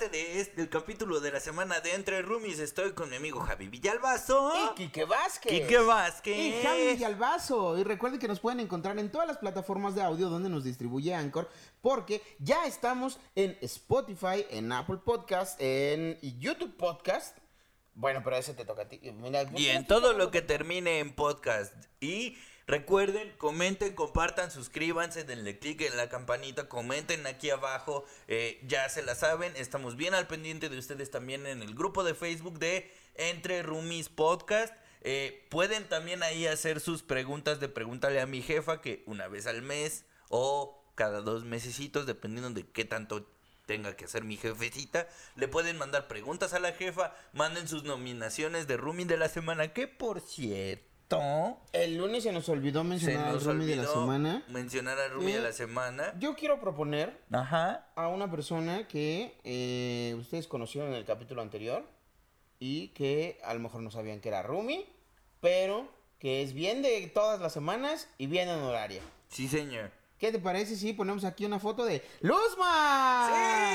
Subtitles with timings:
[0.00, 2.58] parte de este, del capítulo de la semana de Entre Roomies.
[2.58, 4.52] Estoy con mi amigo Javi Villalbazo.
[4.72, 5.52] Y Quique Vázquez.
[5.52, 6.38] Quique Vázquez.
[6.38, 7.78] Y Javi Villalbazo.
[7.78, 11.14] Y recuerden que nos pueden encontrar en todas las plataformas de audio donde nos distribuye
[11.14, 11.50] Anchor,
[11.82, 17.36] porque ya estamos en Spotify, en Apple Podcast, en YouTube Podcast.
[17.94, 19.00] Bueno, pero ese te toca a ti.
[19.12, 21.74] Mira, Y en todo lo que termine en podcast.
[22.00, 22.38] Y
[22.70, 28.04] recuerden, comenten, compartan, suscríbanse, denle click en la campanita, comenten aquí abajo.
[28.28, 32.04] eh, ya se la saben, estamos bien al pendiente de ustedes también en el grupo
[32.04, 34.72] de Facebook de Entre Roomies Podcast.
[35.02, 39.48] Eh, pueden también ahí hacer sus preguntas de pregúntale a mi jefa que una vez
[39.48, 43.26] al mes o cada dos mesecitos, dependiendo de qué tanto
[43.66, 48.68] tenga que hacer mi jefecita, le pueden mandar preguntas a la jefa, manden sus nominaciones
[48.68, 50.89] de Roomie de la semana, que por cierto,
[51.72, 54.42] El lunes se nos olvidó mencionar al Roomie de la semana.
[54.48, 56.14] mencionar a Roomie de la semana.
[56.18, 57.88] Yo quiero proponer Ajá.
[57.96, 61.84] a una persona que eh, ustedes conocieron en el capítulo anterior
[62.58, 64.86] y que a lo mejor no sabían que era Rumi,
[65.40, 65.88] pero
[66.18, 69.02] que es bien de todas las semanas y bien honoraria.
[69.28, 69.90] Sí, señor.
[70.18, 73.30] ¿Qué te parece si ponemos aquí una foto de Luzma?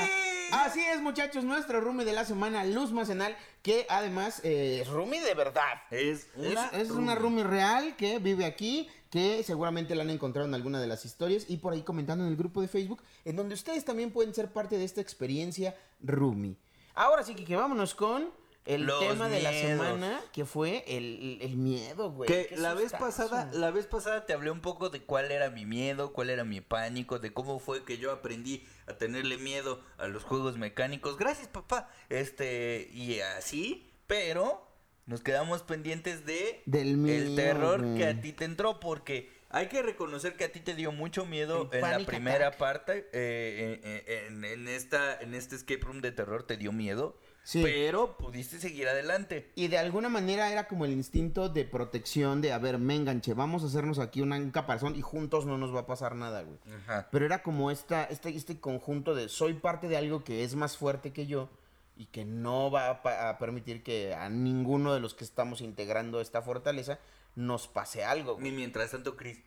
[0.06, 0.35] ¡Sí!
[0.52, 5.18] Así es, muchachos, nuestro Rumi de la semana, Luzma Senal, que además eh, Es Rumi
[5.18, 5.82] de verdad.
[5.90, 10.46] Es es, una, es una Rumi real que vive aquí, que seguramente la han encontrado
[10.46, 13.36] en alguna de las historias y por ahí comentando en el grupo de Facebook, en
[13.36, 16.56] donde ustedes también pueden ser parte de esta experiencia Rumi.
[16.94, 18.30] Ahora sí que vámonos con
[18.66, 22.26] el Los tema de la semana, que fue el, el miedo, güey.
[22.28, 25.64] Que la vez pasada, la vez pasada te hablé un poco de cuál era mi
[25.64, 30.08] miedo, cuál era mi pánico, de cómo fue que yo aprendí a tenerle miedo a
[30.08, 31.16] los juegos mecánicos.
[31.16, 31.88] Gracias, papá.
[32.08, 34.66] Este, y así, pero
[35.06, 37.96] nos quedamos pendientes de Del el miedo, terror güey.
[37.98, 41.24] que a ti te entró porque hay que reconocer que a ti te dio mucho
[41.24, 42.58] miedo El en la primera attack.
[42.58, 47.16] parte, eh, en, en- en esta en este escape room de terror te dio miedo,
[47.46, 47.62] Sí.
[47.62, 49.52] pero pudiste seguir adelante.
[49.54, 53.34] Y de alguna manera era como el instinto de protección de, a ver, me enganche,
[53.34, 56.42] vamos a hacernos aquí una- un caparazón y juntos no nos va a pasar nada,
[56.42, 56.58] güey.
[56.82, 57.06] Ajá.
[57.12, 60.76] Pero era como esta, este, este conjunto de soy parte de algo que es más
[60.76, 61.48] fuerte que yo
[61.96, 66.42] y que no va a, permitir que a ninguno de los que estamos integrando esta
[66.42, 66.98] fortaleza
[67.36, 68.38] nos pase algo.
[68.42, 69.38] Y mientras tanto, Chris.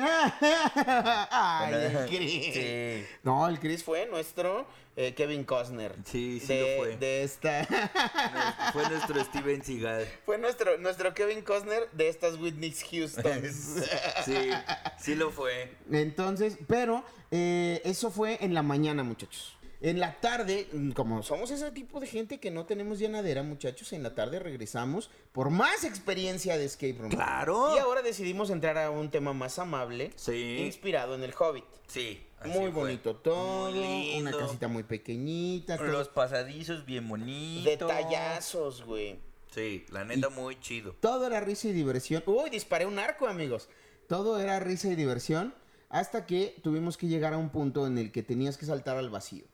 [1.30, 2.54] Ay, el Chris.
[2.54, 3.06] Sí.
[3.22, 4.66] No, el Chris fue nuestro
[4.96, 5.94] eh, Kevin Costner.
[6.04, 6.96] Sí, sí de, lo fue.
[6.96, 7.66] De esta...
[8.72, 10.06] Fue nuestro Steven Seagal.
[10.24, 13.42] fue nuestro, nuestro Kevin Costner de estas Whitney Houston.
[14.24, 14.50] Sí,
[14.98, 15.72] sí lo fue.
[15.90, 19.53] Entonces, pero eh, eso fue en la mañana, muchachos.
[19.86, 23.92] En la tarde, mm, como somos ese tipo de gente que no tenemos llenadera, muchachos,
[23.92, 27.10] en la tarde regresamos por más experiencia de escape room.
[27.10, 27.74] Claro.
[27.76, 30.56] Y ahora decidimos entrar a un tema más amable, Sí.
[30.64, 31.64] inspirado en el Hobbit.
[31.86, 32.26] Sí.
[32.38, 34.30] así muy bonito todo, Muy lindo.
[34.36, 35.88] una casita muy pequeñita, todo.
[35.88, 37.64] Los pasadizos bien bonitos.
[37.64, 39.18] detallazos, güey.
[39.50, 40.94] Sí, la neta muy chido.
[41.00, 42.22] Todo era risa y diversión.
[42.26, 43.68] Uy, disparé un arco, amigos.
[44.08, 45.54] Todo era risa y diversión
[45.90, 49.10] hasta que tuvimos que llegar a un punto en el que tenías que saltar al
[49.10, 49.44] vacío.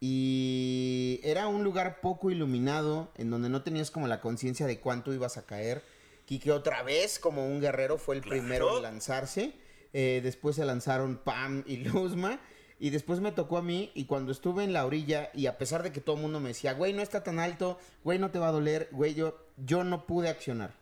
[0.00, 5.12] Y era un lugar poco iluminado, en donde no tenías como la conciencia de cuánto
[5.14, 5.82] ibas a caer.
[6.26, 8.38] Quique otra vez, como un guerrero, fue el Claro.
[8.40, 9.52] primero en lanzarse.
[9.92, 12.40] Eh, después se lanzaron Pam y Luzma.
[12.78, 13.90] Y después me tocó a mí.
[13.94, 16.48] Y cuando estuve en la orilla, y a pesar de que todo el mundo me
[16.48, 19.82] decía, güey, no está tan alto, güey, no te va a doler, güey, yo, yo
[19.84, 20.74] no pude accionar.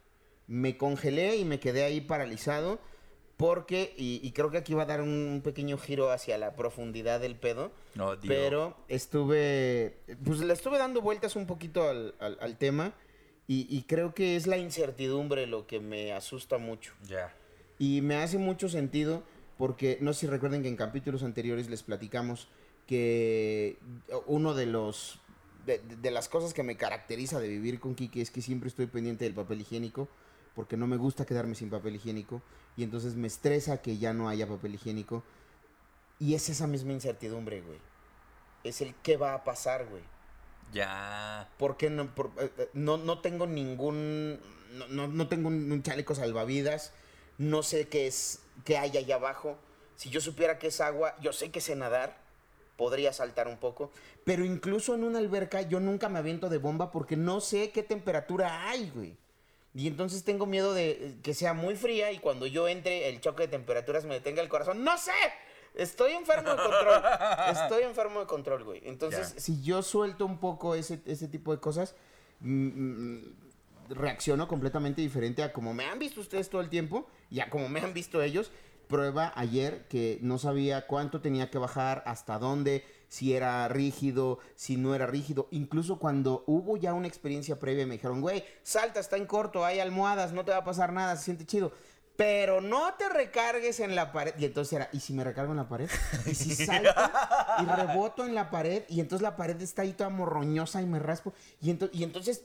[0.47, 2.81] Me congelé y me quedé ahí paralizado.
[3.37, 7.21] Porque, y, y creo que aquí va a dar un pequeño giro hacia la profundidad
[7.21, 7.73] del pedo.
[7.97, 8.33] No, Dios.
[8.33, 12.93] Pero estuve, pues le estuve dando vueltas un poquito al, al- al tema.
[13.49, 16.93] Y, y creo que es la incertidumbre lo que me asusta mucho.
[17.07, 17.35] Ya.
[17.79, 19.23] Y me hace mucho sentido
[19.59, 22.49] porque no sé si recuerden que en capítulos anteriores les platicamos
[22.87, 23.77] que
[24.27, 25.19] uno de los
[25.67, 28.87] de, de- las cosas que me caracteriza de vivir con Kike es que siempre estoy
[28.87, 30.09] pendiente del papel higiénico
[30.55, 32.43] porque no me gusta quedarme sin papel higiénico
[32.77, 35.23] y entonces me estresa que ya no haya papel higiénico
[36.19, 37.79] y es esa misma incertidumbre, güey.
[38.65, 40.03] Es el qué va a pasar, güey.
[40.73, 41.49] Ya.
[41.59, 44.41] Porque no, por- eh, eh, no, no tengo ningún.
[44.73, 46.93] No, no- no tengo un, un chaleco salvavidas.
[47.39, 48.41] No sé qué es.
[48.65, 49.57] qué hay allá abajo.
[49.97, 52.17] Si yo supiera que es agua, yo sé que sé nadar.
[52.77, 53.93] Podría saltar un poco.
[54.25, 57.83] Pero incluso en una alberca, yo nunca me aviento de bomba porque no sé qué
[57.85, 59.17] temperatura hay, güey.
[59.75, 63.21] Y entonces tengo miedo de eh, que sea muy fría y cuando yo entre, el
[63.21, 64.85] choque de temperaturas me detenga el corazón.
[64.85, 65.13] ¡No sé!
[65.75, 67.03] Estoy enfermo de control.
[67.51, 68.83] Estoy enfermo de control, güey.
[68.85, 71.97] Entonces, si yo suelto un poco ese, ese tipo de cosas,
[72.39, 73.35] mm, mm,
[73.89, 77.69] reacciono completamente diferente a como me han visto ustedes todo el tiempo y a como
[77.69, 78.53] me han visto ellos.
[78.87, 84.77] Prueba ayer que no sabía cuánto tenía que bajar, hasta dónde, si era rígido, si
[84.77, 85.47] no era rígido.
[85.53, 89.79] Incluso cuando hubo ya una experiencia previa, me dijeron, güey, salta, está en corto, hay
[89.79, 91.71] almohadas, no te va a pasar nada, se siente chido.
[92.17, 94.35] Pero no te recargues en la pared.
[94.37, 95.89] Y entonces era, ¿y si me recargo en la pared?
[96.27, 98.83] ¿Y si salta y reboto en la pared?
[98.89, 101.35] Y entonces la pared está ahí toda morroñosa y me raspo.
[101.61, 101.71] Y
[102.03, 102.43] entonces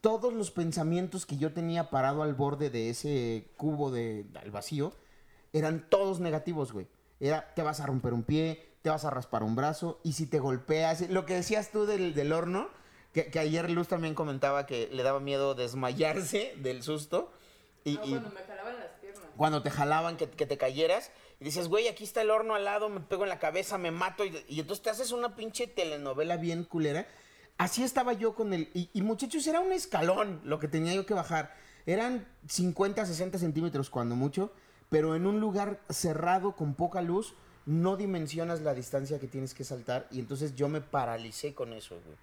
[0.00, 4.92] todos los pensamientos que yo tenía parado al borde de ese cubo de, al vacío
[5.52, 6.86] eran todos negativos, güey.
[7.18, 10.26] Era, te vas a romper un pie, te vas a raspar un brazo, y si
[10.26, 12.68] te golpeas, lo que decías tú del, del horno,
[13.12, 17.32] que, que ayer Luz también comentaba que le daba miedo desmayarse del susto.
[17.84, 19.24] Y, No, y cuando me jalaban las piernas.
[19.36, 22.64] cuando te jalaban que, que te cayeras y dices, güey, aquí está el horno al
[22.64, 24.24] lado, me pego en la cabeza, me mato.
[24.24, 27.06] Y, y entonces te haces una pinche telenovela bien culera.
[27.58, 28.70] Así estaba yo con el...
[28.74, 31.54] Y, y, muchachos, era un escalón lo que tenía yo que bajar.
[31.86, 34.52] Eran 50, 60 centímetros cuando mucho,
[34.88, 37.34] pero en un lugar cerrado con poca luz
[37.66, 40.06] no dimensionas la distancia que tienes que saltar.
[40.10, 42.16] Y entonces yo me paralicé con eso, güey.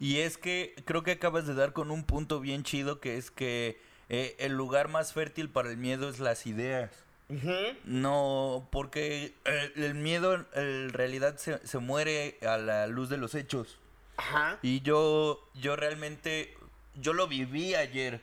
[0.00, 3.30] Y es que creo que acabas de dar con un punto bien chido que es
[3.30, 6.90] que eh, el lugar más fértil para el miedo es las ideas.
[7.84, 13.34] No, porque eh, el miedo en realidad se, se muere a la luz de los
[13.34, 13.78] hechos.
[14.16, 14.58] Ajá.
[14.62, 16.54] Y yo, yo realmente,
[17.00, 18.20] yo lo viví ayer.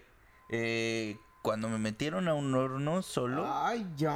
[0.50, 3.44] eh, cuando me metieron a un horno solo.
[3.52, 4.14] Ay, ya.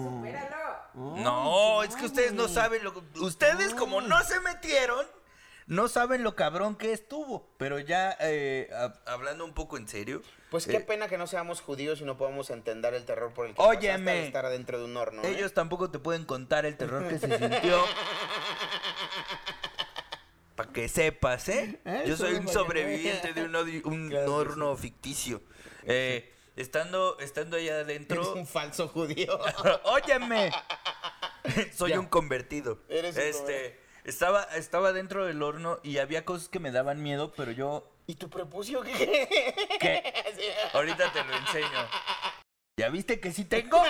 [0.00, 0.69] Supéralo.
[0.94, 3.00] Ay, No, es que ustedes no saben lo que...
[3.20, 5.06] Ustedes como no se metieron,
[5.66, 7.48] no saben lo cabrón que estuvo.
[7.58, 10.22] Pero ya, eh, hab- hablando un poco en serio...
[10.50, 13.46] Pues qué eh, pena que no seamos judíos y no podamos entender el terror por
[13.46, 13.98] el que Óyeme.
[13.98, 15.22] pasaste al estar adentro de un horno.
[15.22, 15.28] ¿eh?
[15.36, 17.78] Ellos tampoco te pueden contar el terror que se sintió.
[20.56, 21.80] Para que sepas, ¿eh?
[22.06, 23.44] Yo soy un sobreviviente de
[23.84, 25.40] un, Claro horno ficticio.
[25.84, 28.34] Eh, estando, estando allá Eres adentro...
[28.34, 29.38] un falso judío.
[29.84, 30.50] Óyeme.
[31.74, 32.00] Soy Ya.
[32.00, 32.78] un convertido.
[32.88, 37.32] Eres un este, estaba, estaba dentro del horno y había cosas que me daban miedo,
[37.36, 39.28] pero yo ¿Y tu prepucio qué?
[39.80, 40.02] ¿Qué?
[40.72, 41.88] Ahorita te lo enseño.
[42.76, 43.80] ¿Ya viste que sí tengo?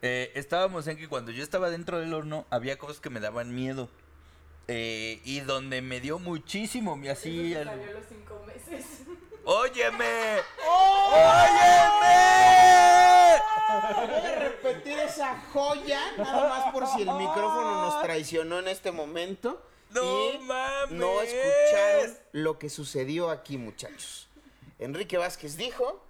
[0.00, 3.54] Eh, estábamos en que cuando yo estaba dentro del horno había cosas que me daban
[3.54, 3.90] miedo.
[4.72, 7.54] Eh, y donde me dio muchísimo, me así...
[7.54, 8.86] el- los cinco meses.
[9.44, 10.36] ¡Óyeme!
[12.10, 13.40] ¡Óyeme!
[14.06, 18.92] Voy a repetir esa joya, nada más por si el micrófono nos traicionó en este
[18.92, 19.60] momento.
[19.90, 20.02] ¡No
[20.34, 20.90] y mames!
[20.92, 24.28] No escucharon lo que sucedió aquí, muchachos.
[24.78, 26.04] Enrique Vázquez dijo.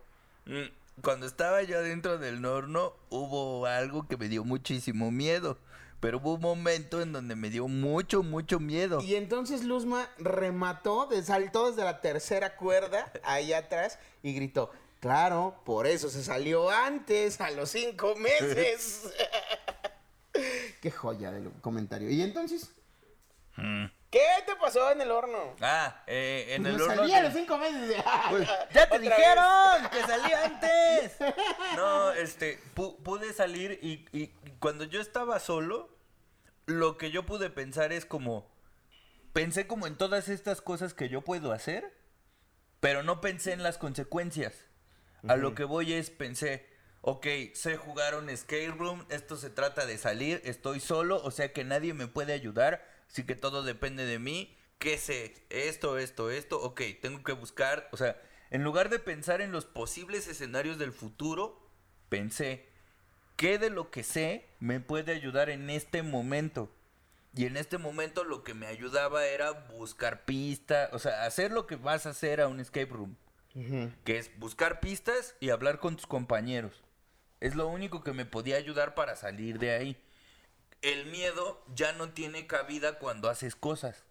[0.45, 0.65] Mm,
[1.03, 5.57] Cuando estaba yo adentro del horno, hubo algo que me dio muchísimo miedo.
[6.01, 9.03] Pero hubo un momento en donde me dio mucho, mucho miedo.
[9.03, 14.71] Y entonces Luzma remató, saltó desde la tercera cuerda, ahí atrás, y gritó.
[15.01, 19.13] Claro, por eso se salió antes, a los cinco meses.
[20.81, 22.11] Qué joya del comentario.
[22.11, 22.71] ¿Y entonces?
[24.11, 25.55] ¿Qué te pasó en el horno?
[25.61, 26.97] Ah, eh, en Pues el me horno.
[26.97, 28.03] salí a los cinco meses.
[28.31, 29.89] Pues, ¡Ya te dijeron!
[29.93, 31.13] ¡Que salí antes!
[31.77, 34.29] No, este, pu- pude salir y, y
[34.59, 35.97] cuando yo estaba solo,
[36.67, 38.51] lo que yo pude pensar es como.
[39.33, 41.97] Pensé como en todas estas cosas que yo puedo hacer,
[42.81, 44.55] pero no pensé en las consecuencias.
[45.29, 46.67] A lo que voy es, pensé,
[47.03, 51.53] ok, sé jugar un escape room, esto se trata de salir, estoy solo, o sea
[51.53, 54.57] que nadie me puede ayudar, así que todo depende de mí.
[54.79, 55.35] ¿Qué sé?
[55.51, 59.67] Esto, esto, esto, ok, tengo que buscar, o sea, en lugar de pensar en los
[59.67, 61.69] posibles escenarios del futuro,
[62.09, 62.67] pensé,
[63.37, 66.75] ¿qué de lo que sé me puede ayudar en este momento?
[67.35, 71.67] Y en este momento lo que me ayudaba era buscar pistas, o sea, hacer lo
[71.67, 73.17] que vas a hacer a un escape room
[74.05, 76.83] que es buscar pistas y hablar con tus compañeros.
[77.41, 79.97] Es lo único que me podía ayudar para salir de ahí.
[80.83, 84.05] El miedo ya no tiene cabida cuando haces cosas.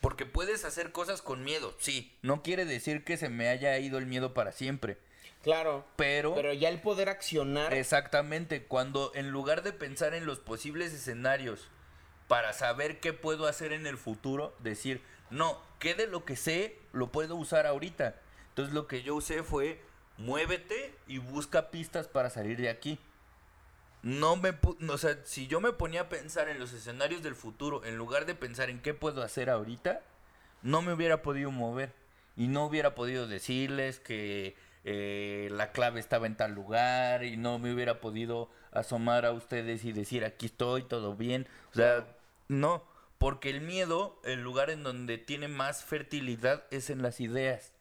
[0.00, 2.16] Porque puedes hacer cosas con miedo, sí.
[2.22, 4.98] No quiere decir que se me haya ido el miedo para siempre.
[5.42, 5.84] Claro.
[5.96, 7.72] Pero, Pero ya el poder accionar.
[7.74, 11.68] exactamente, cuando en lugar de pensar en los posibles escenarios
[12.28, 16.78] para saber qué puedo hacer en el futuro, decir, no, ¿qué de lo que sé
[16.92, 18.16] lo puedo usar ahorita?
[18.50, 19.80] Entonces lo que yo usé fue,
[20.18, 22.98] muévete y busca pistas para salir de aquí.
[24.02, 24.54] No me,
[24.88, 28.26] o sea, si yo me ponía a pensar en los escenarios del futuro, en lugar
[28.26, 30.00] de pensar en qué puedo hacer ahorita,
[30.62, 31.92] no me hubiera podido mover.
[32.36, 37.58] Y no hubiera podido decirles que eh, la clave estaba en tal lugar y no
[37.58, 41.48] me hubiera podido asomar a ustedes y decir aquí estoy, todo bien.
[41.72, 42.06] O sea,
[42.48, 42.84] no,
[43.18, 47.72] porque el miedo, el lugar en donde tiene más fertilidad es en las ideas.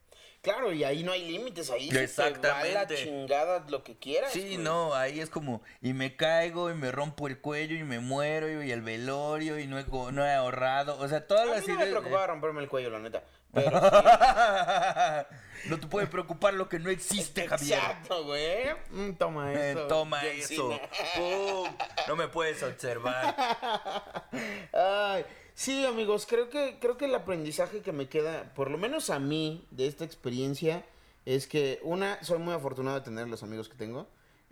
[0.45, 2.95] Claro, y ahí no hay límites, ahí se te va la Exactamente.
[2.97, 4.31] chingada lo que quieras.
[4.31, 4.57] Sí, güey.
[4.59, 8.61] no, ahí es como, y me caigo, y me rompo el cuello, y me muero,
[8.63, 11.61] y el velorio, y no he, co- no he ahorrado, o sea, todas A las
[11.61, 13.23] mí no me ideas- preocupaba romperme el cuello, la neta.
[13.55, 15.69] Pero sí.
[15.69, 17.79] no te puede preocupar lo que no existe, Javier.
[17.79, 18.65] Exacto, güey.
[18.91, 19.87] Mm, toma Eh, eso.
[19.87, 20.79] toma John eso.
[21.15, 21.69] Pum.
[22.07, 23.35] No me puedes observar.
[24.73, 25.25] Ay,
[25.55, 29.17] sí, amigos, creo que, creo que el aprendizaje que me queda, por lo menos a
[29.17, 30.85] mí, de esta experiencia,
[31.25, 34.07] es que, una, soy muy afortunado de tener los amigos que tengo.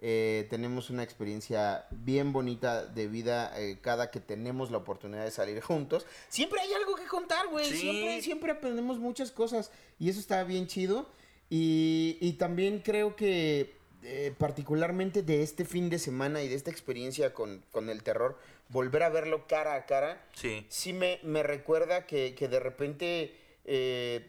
[0.05, 5.31] Eh, tenemos una experiencia bien bonita de vida eh, cada que tenemos la oportunidad de
[5.31, 6.05] salir juntos.
[6.27, 7.69] Siempre hay algo que contar, güey.
[7.69, 7.77] Sí.
[7.77, 11.07] Siempre, siempre aprendemos muchas cosas y eso está bien chido.
[11.49, 16.69] Y, y también creo que eh, particularmente de este fin de semana y de esta
[16.69, 18.37] experiencia con, con el terror,
[18.69, 20.65] volver a verlo cara a cara, Sí.
[20.69, 24.27] sí me, me recuerda que, que de repente eh,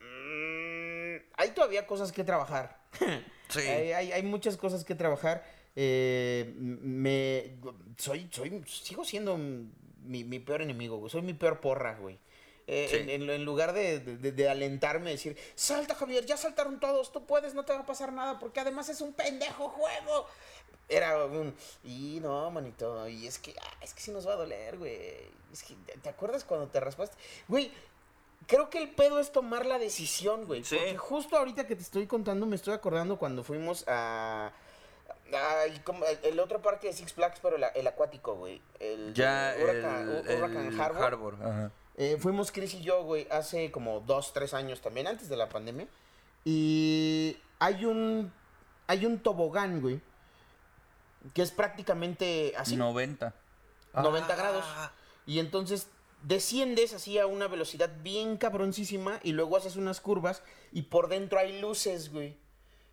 [0.00, 2.78] mm, hay todavía cosas que trabajar.
[3.48, 3.60] Sí.
[3.60, 5.42] hay, hay- hay muchas cosas que trabajar.
[5.74, 7.54] Eh, me
[7.96, 11.10] soy, soy, sigo siendo mi, mi peor enemigo, güey.
[11.10, 12.18] Soy mi peor porra, güey.
[12.70, 12.96] Eh, Sí.
[12.98, 17.24] en, en- en lugar de, de- de alentarme, decir, salta Javier, ya saltaron todos, tú
[17.24, 20.26] puedes, no te va a pasar nada, porque además es un pendejo juego.
[20.90, 24.36] Era un, y no, manito, y es que, ah, es que sí nos va a
[24.36, 24.98] doler, güey.
[25.52, 27.16] Es que, ¿te acuerdas cuando te raspaste?
[27.48, 27.72] Güey,
[28.46, 30.62] creo que el pedo es tomar la decisión, güey.
[30.64, 30.76] Sí.
[30.76, 34.52] Porque justo ahorita que te estoy contando, me estoy acordando cuando fuimos a...
[35.32, 38.62] Ay, como el, otro parque de Six Flags, pero el, el acuático, güey.
[38.80, 40.80] El, Ya el el, Huracán.
[40.80, 41.70] Harbor, ajá.
[42.00, 45.48] Eh, fuimos Chris y yo, güey, hace como dos, tres años también, antes de la
[45.48, 45.88] pandemia.
[46.44, 48.32] Y hay un,
[48.86, 50.00] hay un tobogán, güey,
[51.34, 53.34] que es prácticamente así, 90.
[53.94, 54.64] 90 grados.
[54.68, 54.92] Ah.
[55.26, 55.88] Y entonces
[56.22, 61.40] desciendes así a una velocidad bien cabroncísima y luego haces unas curvas y por dentro
[61.40, 62.36] hay luces, güey.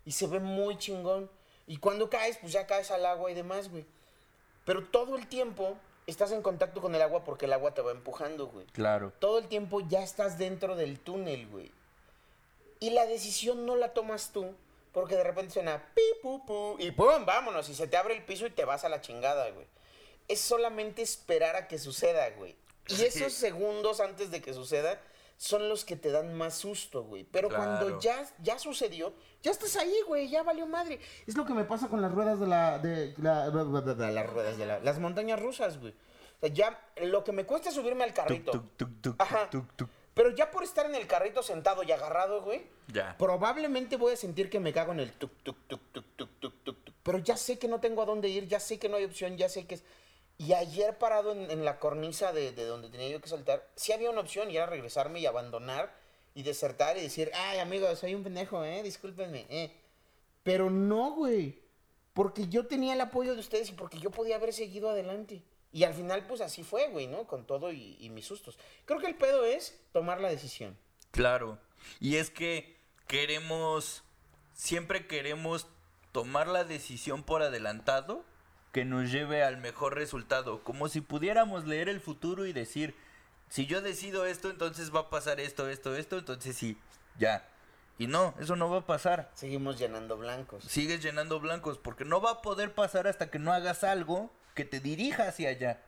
[0.04, 1.30] Y se ve muy chingón.
[1.68, 3.86] Y cuando caes, pues ya caes al agua y demás, güey.
[4.64, 7.90] Pero todo el tiempo estás en contacto con el agua porque el agua te va
[7.90, 8.66] empujando, güey.
[8.66, 9.12] Claro.
[9.18, 11.72] Todo el tiempo ya estás dentro del túnel, güey.
[12.78, 14.54] Y la decisión no la tomas tú
[14.92, 17.68] porque de repente suena pi, pu, pu, y pum, vámonos.
[17.68, 19.66] Y se te abre el piso y te vas a la chingada, güey.
[20.28, 22.56] Es solamente esperar a que suceda, güey.
[22.88, 25.00] Y esos segundos antes de que suceda
[25.36, 27.24] son los que te dan más susto, güey.
[27.24, 29.12] Pero cuando ya, ya sucedió,
[29.42, 30.98] ya estás ahí, güey, ya valió madre.
[31.26, 32.78] Es lo que me pasa con las ruedas de la...
[32.78, 34.80] De la las ruedas de la...
[34.80, 35.92] Las montañas rusas, güey.
[35.92, 38.64] O sea, ya lo que me cuesta es subirme al carrito.
[39.18, 39.50] Ajá.
[40.14, 43.14] Pero ya por estar en el carrito sentado y agarrado, güey, Ya.
[43.18, 46.52] probablemente voy a sentir que me cago en el tuk, tuk, tuk, tuk, tuk, tuk,
[46.64, 46.94] tuk, tuk.
[47.02, 49.36] Pero ya sé que no tengo a dónde ir, ya sé que no hay opción,
[49.36, 49.84] ya sé que es...
[50.38, 54.10] Y ayer parado en, la cornisa de, de donde tenía yo que saltar, sí había
[54.10, 55.94] una opción y era regresarme y abandonar
[56.34, 59.72] y desertar y decir, ay, amigo, soy un pendejo, eh, discúlpenme, eh.
[60.42, 61.62] Pero no, güey.
[62.12, 65.42] Porque yo tenía el apoyo de ustedes y porque yo podía haber seguido adelante.
[65.72, 67.26] Y al final, pues así fue, güey, ¿no?
[67.26, 68.58] Con todo y, y mis sustos.
[68.84, 70.76] Creo que el pedo es tomar la decisión.
[71.10, 71.58] Claro.
[72.00, 72.76] Y es que
[73.06, 74.02] queremos,
[74.52, 75.66] siempre queremos
[76.12, 78.24] tomar la decisión por adelantado
[78.76, 80.62] que nos lleve al mejor resultado.
[80.62, 82.94] Como si pudiéramos leer el futuro y decir,
[83.48, 86.76] si yo decido esto, entonces va a pasar esto, esto, esto, entonces sí,
[87.18, 87.48] ya.
[87.96, 89.30] Y no, eso no va a pasar.
[89.32, 90.64] Seguimos llenando blancos.
[90.64, 94.66] Sigues llenando blancos porque no va a poder pasar hasta que no hagas algo que
[94.66, 95.80] te dirija hacia allá.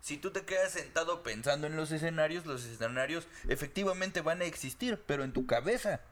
[0.00, 5.02] Si tú te quedas sentado pensando en los escenarios, los escenarios efectivamente van a existir,
[5.08, 6.02] pero en tu cabeza.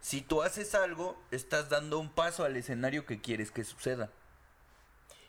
[0.00, 4.10] Si tú haces algo, estás dando un paso al escenario que quieres que suceda.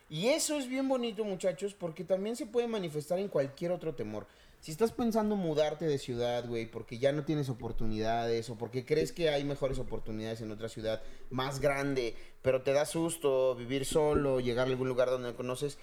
[0.10, 4.26] Y eso es bien bonito, muchachos, porque también se puede manifestar en cualquier otro temor.
[4.60, 9.14] Si estás pensando mudarte de ciudad, güey, porque ya no tienes oportunidades o porque crees
[9.14, 14.40] que hay mejores oportunidades en otra ciudad más grande, pero te da susto vivir solo,
[14.40, 15.78] llegar a algún lugar donde no conoces,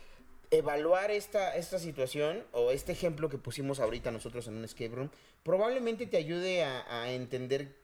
[0.50, 5.10] evaluar esta, esta situación o este ejemplo que pusimos ahorita nosotros en un escape room,
[5.42, 7.76] probablemente te ayude a, a entender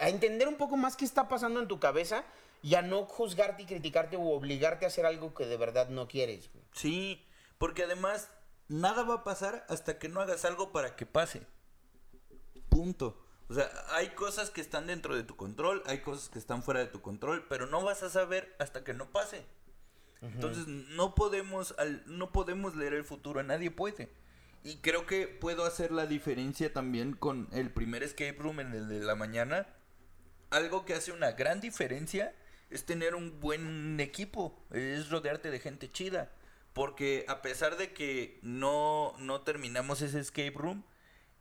[0.00, 2.24] a entender un poco más qué está pasando en tu cabeza
[2.62, 6.08] y a no juzgarte y criticarte o obligarte a hacer algo que de verdad no
[6.08, 6.50] quieres.
[6.52, 6.64] güey.
[6.72, 7.24] Sí,
[7.58, 8.30] porque además
[8.68, 11.42] nada va a pasar hasta que no hagas algo para que pase.
[12.68, 13.24] Punto.
[13.48, 16.80] O sea, hay cosas que están dentro de tu control, hay cosas que están fuera
[16.80, 19.46] de tu control, pero no vas a saber hasta que no pase.
[20.20, 24.10] Entonces no podemos al- no podemos leer el futuro, nadie puede.
[24.64, 28.88] Y creo que puedo hacer la diferencia también con el primer escape room en el
[28.88, 29.66] de la mañana.
[30.50, 32.34] Algo que hace una gran diferencia
[32.70, 36.30] es tener un buen equipo, es rodearte de gente chida.
[36.72, 40.84] Porque a pesar de que no, no terminamos ese escape room,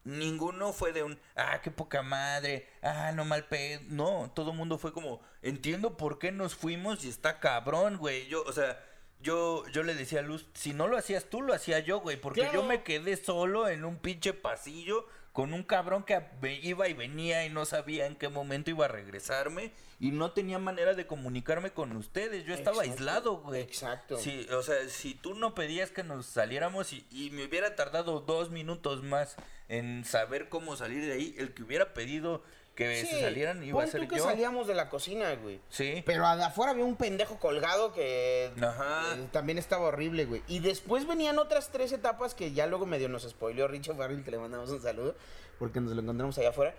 [0.04, 3.82] ninguno fue de un, ah, qué poca madre, ah, no mal pedo.
[3.90, 8.28] No, todo el mundo fue como, entiendo por qué nos fuimos y está cabrón, güey.
[8.28, 8.84] Yo, o sea,
[9.22, 12.18] yo, yo le decía a Luz, si no lo hacías tú, lo hacía yo, güey,
[12.18, 12.62] porque Claro.
[12.62, 16.20] yo me quedé solo en un pinche pasillo con un cabrón que
[16.64, 20.58] iba y venía y no sabía en qué momento iba a regresarme y no tenía
[20.58, 22.44] manera de comunicarme con ustedes.
[22.46, 22.92] Yo estaba Exacto.
[23.00, 23.62] aislado, güey.
[23.62, 24.18] Exacto.
[24.18, 28.20] Sí, o sea, si tú no pedías que nos saliéramos y, y me hubiera tardado
[28.22, 29.36] dos minutos más
[29.70, 32.42] en saber cómo salir de ahí, el que hubiera pedido
[32.78, 34.24] que Sí, se salieran iba a ser tú que yo.
[34.24, 35.60] salíamos de la cocina, güey.
[35.68, 36.04] Sí.
[36.06, 39.16] Pero afuera había un pendejo colgado que Ajá.
[39.18, 40.44] eh, también estaba horrible, güey.
[40.48, 44.32] Y después venían otras tres etapas que ya luego medio nos spoileó Richard Farrell, que
[44.32, 45.16] le mandamos un saludo,
[45.58, 46.76] porque nos lo encontramos allá afuera,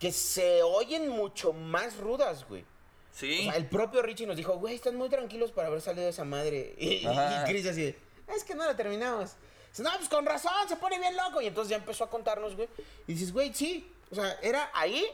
[0.00, 2.64] que se oyen mucho más rudas, güey.
[3.12, 3.40] Sí.
[3.40, 6.10] O sea, el propio Richie nos dijo, güey, están muy tranquilos para haber salido de
[6.10, 6.74] esa madre.
[6.78, 7.08] Y, y-
[7.46, 7.94] Chris así,
[8.34, 9.36] es que no lo terminamos.
[9.76, 11.40] Dice, no, pues con razón, se pone bien loco.
[11.40, 12.68] Y entonces ya empezó a contarnos, güey.
[13.06, 13.90] Y dices, güey, sí.
[14.10, 15.04] O sea, era ahí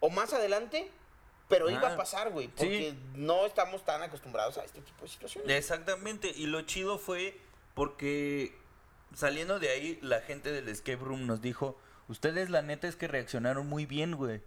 [0.00, 0.90] o más adelante,
[1.48, 2.46] pero iba Ah, a pasar, güey.
[2.46, 2.52] sí.
[2.56, 5.50] Porque no estamos tan acostumbrados a este tipo de situaciones.
[5.56, 7.36] Exactamente, y lo chido fue
[7.74, 8.52] porque
[9.14, 13.08] saliendo de ahí, la gente del escape room nos dijo, ustedes la neta es que
[13.08, 14.40] reaccionaron muy bien, güey.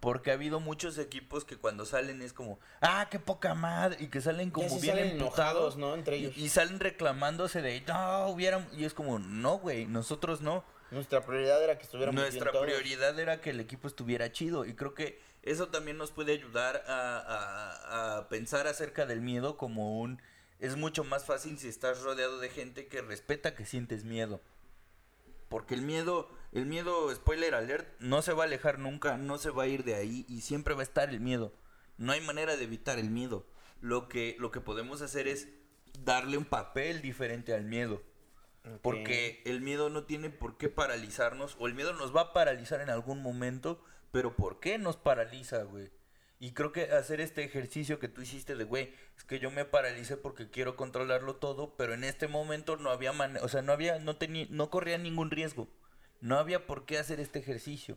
[0.00, 4.06] Porque ha habido muchos equipos que cuando salen es como, ah, qué poca madre, y
[4.08, 5.94] que salen como sí bien salen enojados, ¿no?
[5.94, 6.36] Entre y- ellos.
[6.38, 10.64] Y, salen reclamándose de, no, hubieran, y es como, no, güey, nosotros no.
[10.92, 12.64] Nuestra prioridad era que estuviéramos bien Nuestra todos.
[12.64, 16.84] prioridad era que el equipo estuviera chido y creo que eso también nos puede ayudar
[16.86, 20.22] a, a- a pensar acerca del miedo como un...
[20.60, 24.40] Es mucho más fácil si estás rodeado de gente que respeta que sientes miedo.
[25.48, 29.50] Porque el miedo, el miedo, spoiler alert, no se va a alejar nunca, no se
[29.50, 31.52] va a ir de ahí y siempre va a estar el miedo.
[31.96, 33.46] No hay manera de evitar el miedo.
[33.80, 35.48] Lo que, lo que podemos hacer es
[36.04, 38.02] darle un papel diferente al miedo.
[38.82, 42.80] Porque el miedo no tiene por qué paralizarnos, o el miedo nos va a paralizar
[42.80, 43.82] en algún momento,
[44.12, 45.90] pero ¿por qué nos paraliza, güey?
[46.40, 49.64] Y creo que hacer este ejercicio que tú hiciste de, güey, es que yo me
[49.64, 53.72] paralicé porque quiero controlarlo todo, pero en este momento no había manera, o sea, no
[53.72, 55.68] había, no tenía, no corría ningún riesgo.
[56.20, 57.96] No había por qué hacer este ejercicio.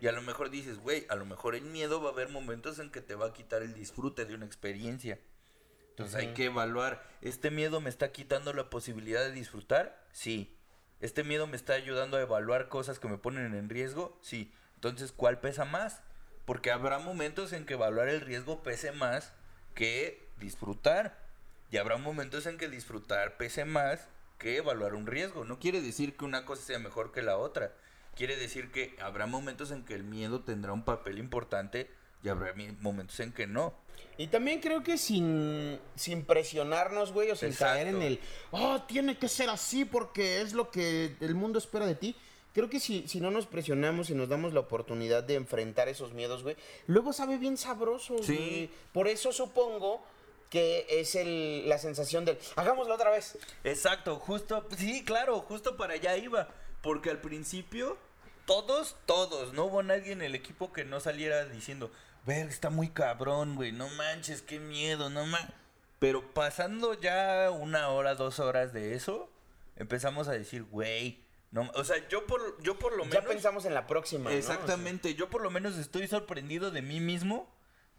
[0.00, 2.78] Y a lo mejor dices, güey, a lo mejor el miedo va a haber momentos
[2.78, 5.18] en que te va a quitar el disfrute de una experiencia.
[5.90, 10.04] Entonces hay que evaluar, ¿este miedo me está quitando la posibilidad de disfrutar?
[10.12, 10.58] Sí.
[11.00, 14.18] ¿Este miedo me está ayudando a evaluar cosas que me ponen en riesgo?
[14.20, 14.52] Sí.
[14.74, 16.02] Entonces, ¿cuál pesa más?
[16.44, 19.32] Porque habrá momentos en que evaluar el riesgo pese más
[19.74, 21.16] que disfrutar.
[21.70, 24.08] Y habrá momentos en que disfrutar pese más
[24.44, 25.44] que evaluar un riesgo.
[25.46, 27.72] No quiere decir que una cosa sea mejor que la otra.
[28.14, 31.90] Quiere decir que habrá momentos en que el miedo tendrá un papel importante
[32.22, 33.72] y habrá momentos en que no.
[34.18, 37.72] Y también creo que sin, sin presionarnos, güey, o sin Exacto.
[37.74, 41.86] caer en el, oh, tiene que ser así porque es lo que el mundo espera
[41.86, 42.14] de ti.
[42.52, 46.12] Creo que si, si no nos presionamos y nos damos la oportunidad de enfrentar esos
[46.12, 48.36] miedos, güey, luego sabe bien sabroso, Sí.
[48.36, 48.70] güey.
[48.92, 50.04] Por eso supongo
[50.54, 53.36] que es el, la sensación del, hagámoslo otra vez.
[53.64, 56.46] Exacto, justo, sí, claro, justo para allá iba.
[56.80, 57.98] Porque al principio,
[58.46, 61.90] todos, todos, no hubo nadie en el equipo que no saliera diciendo,
[62.24, 65.56] ver, está muy cabrón, güey, no manches, qué miedo, no manches.
[65.98, 69.28] Pero pasando ya una hora, dos horas de eso,
[69.74, 71.18] empezamos a decir, güey,
[71.50, 73.26] no, o sea, yo por, yo por lo Ya menos...
[73.26, 74.30] pensamos en la próxima.
[74.30, 74.36] ¿no?
[74.36, 77.52] Exactamente, yo por lo menos estoy sorprendido de mí mismo,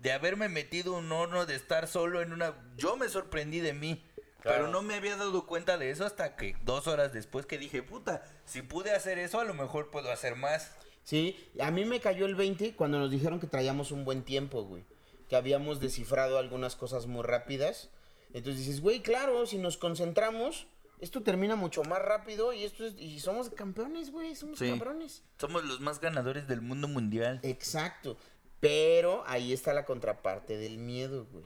[0.05, 2.53] de haberme metido un horno, de estar solo en una...
[2.77, 4.03] Yo me sorprendí de mí,
[4.39, 4.57] Claro.
[4.59, 7.81] pero no me había dado cuenta de eso hasta que dos horas después que dije,
[7.81, 10.71] puta, si pude hacer eso, a lo mejor puedo hacer más.
[11.03, 14.63] Sí, a mí me cayó el 20 cuando nos dijeron que traíamos un buen tiempo,
[14.63, 14.85] güey.
[15.27, 17.89] Que habíamos descifrado algunas cosas muy rápidas.
[18.31, 20.67] Entonces dices, güey, claro, si nos concentramos,
[20.99, 24.69] esto termina mucho más rápido y esto es, y somos campeones, güey, somos Sí.
[24.69, 25.23] cabrones.
[25.39, 27.39] Somos los más ganadores del mundo mundial.
[27.41, 28.17] Exacto.
[28.65, 31.45] Pero ahí está la contraparte del miedo, güey.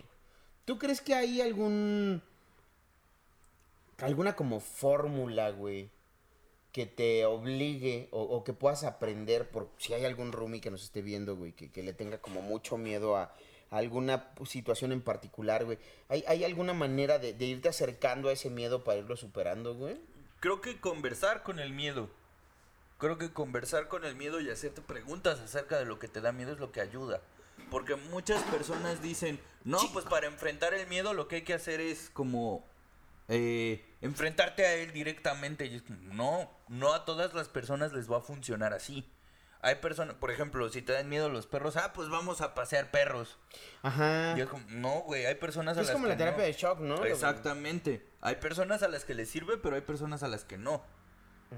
[0.63, 2.21] ¿Tú crees que hay algún
[3.97, 5.89] alguna como fórmula, güey,
[6.71, 11.01] que te obligue o, que puedas aprender por si hay algún roomie que nos esté
[11.01, 13.35] viendo, güey, que, que le tenga como mucho miedo a,
[13.69, 15.77] a alguna situación en particular, güey?
[16.07, 19.97] ¿Hay, hay alguna manera de, de irte acercando a ese miedo para irlo superando, güey?
[20.39, 22.09] Creo que conversar con el miedo.
[22.99, 26.33] Creo que conversar con el miedo y hacerte preguntas acerca de lo que te da
[26.33, 27.21] miedo es lo que ayuda.
[27.71, 31.79] Porque muchas personas dicen, no, pues para enfrentar el miedo lo que hay que hacer
[31.79, 32.65] es como
[33.29, 35.65] eh, enfrentarte a él directamente.
[35.65, 39.09] Y es como, no, no a todas las personas les va a funcionar así.
[39.61, 42.91] Hay personas, por ejemplo, si te dan miedo los perros, ah, pues vamos a pasear
[42.91, 43.37] perros.
[43.81, 44.35] Ajá.
[44.37, 46.47] Y es como, no, güey, hay personas a Es las como que la terapia no.
[46.47, 47.05] de shock, ¿no?
[47.05, 48.05] Exactamente.
[48.19, 50.83] Hay personas a las que les sirve, pero hay personas a las que no.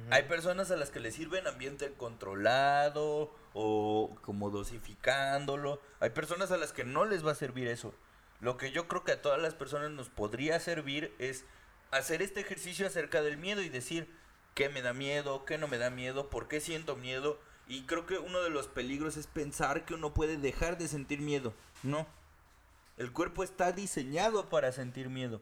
[0.09, 5.81] Hay personas a las que les sirve en ambiente controlado o como dosificándolo.
[5.99, 7.93] Hay personas a las que no les va a servir eso.
[8.39, 11.45] Lo que yo creo que a todas las personas nos podría servir es
[11.91, 14.07] hacer este ejercicio acerca del miedo y decir
[14.55, 17.39] qué me da miedo, qué no me da miedo, por qué siento miedo.
[17.67, 21.19] Y creo que uno de los peligros es pensar que uno puede dejar de sentir
[21.19, 21.53] miedo.
[21.83, 22.07] No.
[22.97, 25.41] El cuerpo está diseñado para sentir miedo.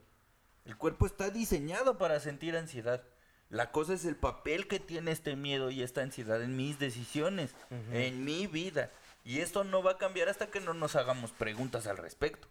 [0.66, 3.04] El cuerpo está diseñado para sentir ansiedad.
[3.50, 7.56] La cosa es el papel que tiene este miedo y esta ansiedad en mis decisiones,
[7.92, 8.92] en mi vida.
[9.24, 12.48] Y esto no va a cambiar hasta que no nos hagamos preguntas al respecto.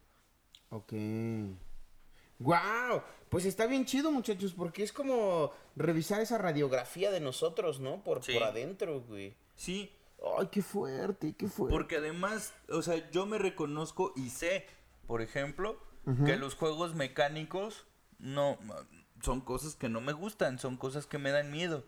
[0.70, 0.92] Ok.
[2.40, 8.02] Wow, pues está bien chido, muchachos, porque es como revisar esa radiografía de nosotros, ¿no?
[8.04, 8.32] Por, Sí.
[8.34, 9.34] por adentro, güey.
[9.56, 9.92] Sí,
[10.38, 11.72] Ay, qué fuerte, qué fuerte.
[11.76, 14.66] porque además, o sea, yo me reconozco y sé,
[15.06, 15.80] por ejemplo,
[16.24, 17.84] que los juegos mecánicos
[18.18, 18.58] no
[19.22, 21.84] son cosas que no me gustan, son cosas que me dan miedo.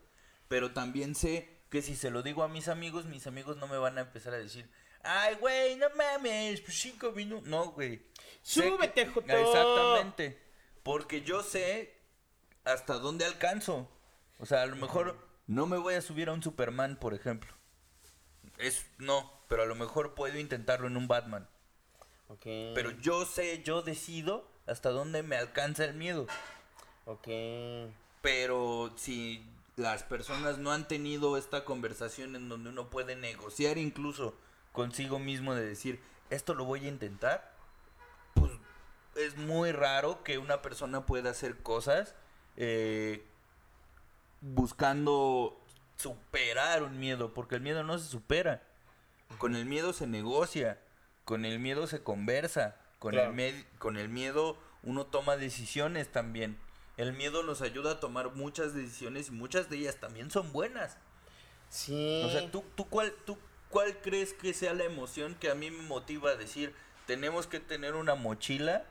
[0.48, 3.78] Pero también sé que si se lo digo a mis amigos, mis amigos no me
[3.78, 4.68] van a empezar a decir,
[5.02, 7.48] ay, güey, no mames, pues cinco minutos.
[7.48, 7.98] No, güey.
[7.98, 8.10] Que-
[8.42, 9.26] Súbete, Joto.
[9.32, 10.42] Exactamente.
[10.82, 11.94] Porque yo sé
[12.64, 13.88] hasta dónde alcanzo.
[14.38, 17.52] O sea, a lo mejor no me voy a subir a un Superman, por ejemplo.
[18.58, 21.48] Es no, pero a lo mejor puedo intentarlo en un Batman.
[22.28, 22.42] Ok.
[22.74, 26.26] Pero yo sé, yo decido hasta dónde me alcanza el miedo.
[27.06, 27.28] Ok.
[28.22, 29.44] Pero si
[29.76, 34.34] las personas no han tenido esta conversación en donde uno puede negociar incluso
[34.72, 37.52] consigo mismo de decir, esto lo voy a intentar,
[38.34, 38.52] pues
[39.16, 42.14] es muy raro que una persona pueda hacer cosas
[42.56, 43.24] eh,
[44.40, 45.58] buscando
[45.96, 48.62] superar un miedo, porque el miedo no se supera.
[49.38, 50.78] Con el miedo se negocia,
[51.24, 53.30] con el miedo se conversa, con, Claro.
[53.30, 56.58] el, med- con el miedo uno toma decisiones también.
[57.00, 60.98] El miedo nos ayuda a tomar muchas decisiones y muchas de ellas también son buenas.
[61.70, 62.22] Sí.
[62.26, 63.38] O sea, ¿tú, tú, cuál, ¿tú
[63.70, 66.74] cuál crees que sea la emoción que a mí me motiva a decir,
[67.06, 68.84] tenemos que tener una mochila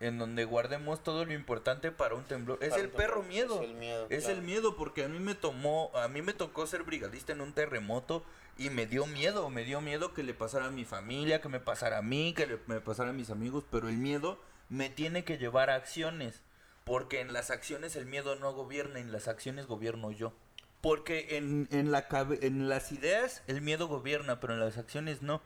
[0.00, 2.58] en donde guardemos todo lo importante para un temblor?
[2.60, 3.62] Es el perro miedo.
[3.62, 4.38] es el miedo, Es claro.
[4.38, 7.54] el miedo porque a mí me tomó, a mí me tocó ser brigadista en un
[7.54, 8.22] terremoto
[8.58, 11.60] y me dio miedo, me dio miedo que le pasara a mi familia, que me
[11.60, 15.24] pasara a mí, que le, me pasara a mis amigos, pero el miedo me tiene
[15.24, 16.42] que llevar a acciones.
[16.90, 20.32] Porque en las acciones el miedo no gobierna, en las acciones gobierno yo.
[20.80, 25.22] Porque en, en, la cabe- en las ideas el miedo gobierna, pero en las acciones
[25.22, 25.40] no.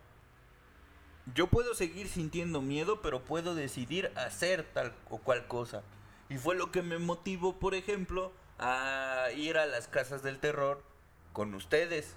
[1.34, 5.82] Yo puedo seguir sintiendo miedo, pero puedo decidir hacer tal o cual cosa.
[6.30, 10.82] Y fue lo que me motivó, por ejemplo, a ir a las casas del terror
[11.34, 12.14] con ustedes.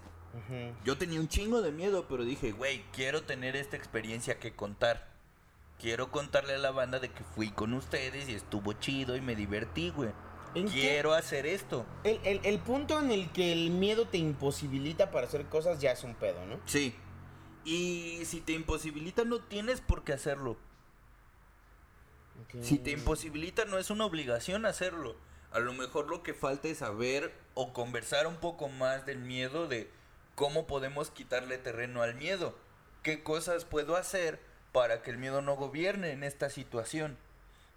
[0.86, 5.06] Yo tenía un chingo de miedo, pero dije, güey, quiero tener esta experiencia que contar.
[5.80, 9.36] Quiero contarle a la banda de que fui con ustedes y estuvo chido y me
[9.36, 10.10] divertí, güey.
[10.72, 11.86] Quiero hacer esto.
[12.04, 15.92] El, el- el punto en el que el miedo te imposibilita para hacer cosas ya
[15.92, 16.60] es un pedo, ¿no?
[16.66, 16.96] Sí.
[17.64, 20.58] Y si te imposibilita, no tienes por qué hacerlo.
[22.62, 25.16] Si te imposibilita, no es una obligación hacerlo.
[25.52, 29.68] A lo mejor lo que falta es saber o conversar un poco más del miedo,
[29.68, 29.90] de
[30.36, 32.56] cómo podemos quitarle terreno al miedo.
[33.04, 34.40] ¿Qué cosas puedo hacer
[34.78, 37.18] para que el miedo no gobierne en esta situación?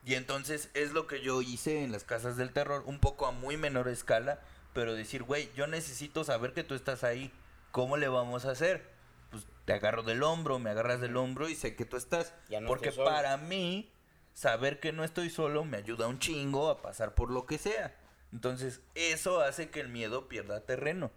[0.04, 3.32] Y entonces es lo que yo hice en las casas del terror, un poco a
[3.32, 4.40] muy menor escala,
[4.74, 7.32] pero decir, güey, yo necesito saber que tú estás ahí.
[7.70, 8.86] ¿Cómo le vamos a hacer?
[9.30, 12.34] Pues te agarro del hombro, me agarras del hombro y sé que tú estás.
[12.50, 13.90] No Porque para mí,
[14.34, 17.96] saber que no estoy solo me ayuda un chingo a pasar por lo que sea.
[18.30, 21.10] Entonces, eso hace que el miedo pierda terreno.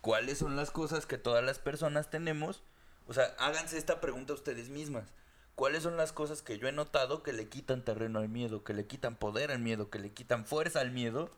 [0.00, 2.64] ¿Cuáles son las cosas que todas las personas tenemos?
[3.06, 5.12] O sea, háganse esta pregunta ustedes mismas.
[5.54, 8.74] ¿Cuáles son las cosas que yo he notado que le quitan terreno al miedo, que
[8.74, 11.30] le quitan poder al miedo, que le quitan fuerza al miedo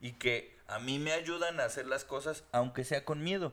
[0.00, 3.52] y que a mí me ayudan a hacer las cosas aunque sea con miedo,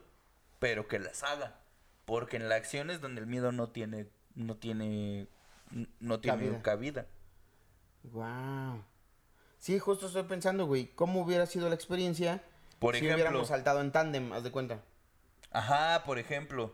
[0.59, 1.59] pero que las haga?
[2.05, 5.27] Porque en la acción es donde el miedo no tiene no tiene
[5.99, 6.61] no tiene Cabida.
[6.61, 7.05] cabida.
[8.03, 8.83] Wow.
[9.59, 12.43] Sí, justo estoy pensando, güey, ¿cómo hubiera sido la experiencia
[12.79, 14.83] Por si ejemplo, hubiéramos saltado en tándem, haz de cuenta?
[15.51, 16.73] ajá, por ejemplo,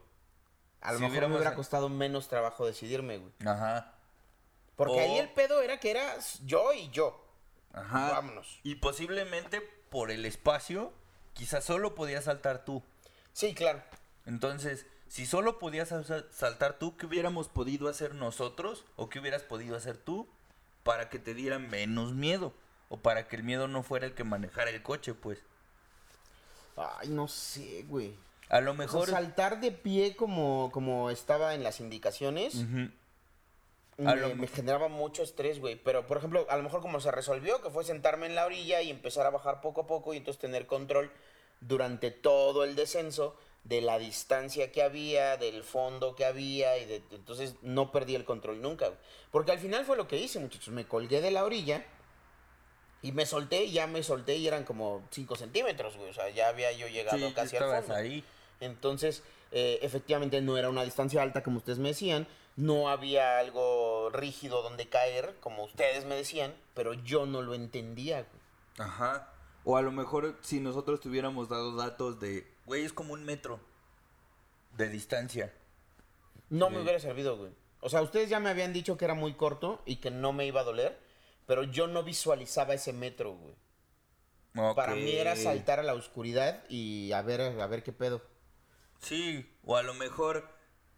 [0.83, 3.31] A lo Si mejor me hubiera costado menos trabajo decidirme, güey.
[3.45, 3.93] ajá.
[4.75, 6.15] Porque O- ahí el pedo era que era
[6.45, 7.25] yo y yo.
[7.73, 8.11] Ajá.
[8.11, 8.59] Vámonos.
[8.63, 10.91] Y posiblemente por el espacio,
[11.33, 12.83] quizás solo podías saltar tú.
[13.33, 13.81] Sí, claro.
[14.25, 18.83] Entonces, si solo podías sa- saltar tú, ¿qué hubiéramos podido hacer nosotros?
[18.95, 20.27] ¿O qué hubieras podido hacer tú
[20.83, 22.53] para que te diera menos miedo?
[22.89, 25.39] O para que el miedo no fuera el que manejara el coche, pues.
[26.75, 28.15] Ay, no sé, güey.
[28.53, 29.09] A lo O sea, mejor...
[29.09, 32.55] saltar de pie como, como estaba en las indicaciones.
[34.05, 35.75] A lo me, me mo- generaba mucho estrés, güey.
[35.75, 38.81] Pero, por ejemplo, a lo mejor como se resolvió, que fue sentarme en la orilla
[38.81, 41.11] y empezar a bajar poco a poco y entonces tener control
[41.61, 47.01] durante todo el descenso de la distancia que había, del fondo que había y de,
[47.11, 48.99] entonces no perdí el control nunca, güey.
[49.31, 50.73] Porque al final fue lo que hice, muchachos.
[50.73, 51.85] Me colgué de la orilla
[53.01, 56.09] y me solté, y ya me solté y eran como 5 centímetros, güey.
[56.09, 57.95] O sea, ya había yo llegado Sí, casi al fondo.
[57.95, 58.23] ahí.
[58.59, 64.09] Entonces, eh, efectivamente no era una distancia alta como ustedes me decían, no había algo
[64.11, 68.17] rígido donde caer, como ustedes me decían, pero yo no lo entendía.
[68.23, 68.87] güey.
[68.87, 69.29] Ajá.
[69.63, 73.59] O a lo mejor si nosotros tuviéramos dado datos de, güey, es como un metro
[74.77, 75.53] de distancia.
[76.49, 77.51] No me hubiera servido, güey.
[77.79, 80.45] O sea, ustedes ya me habían dicho que era muy corto y que no me
[80.45, 80.97] iba a doler,
[81.45, 83.55] pero yo no visualizaba ese metro, güey.
[84.75, 88.21] Para mí era saltar a la oscuridad y a ver, a ver qué pedo.
[89.03, 90.49] Sí, o a lo mejor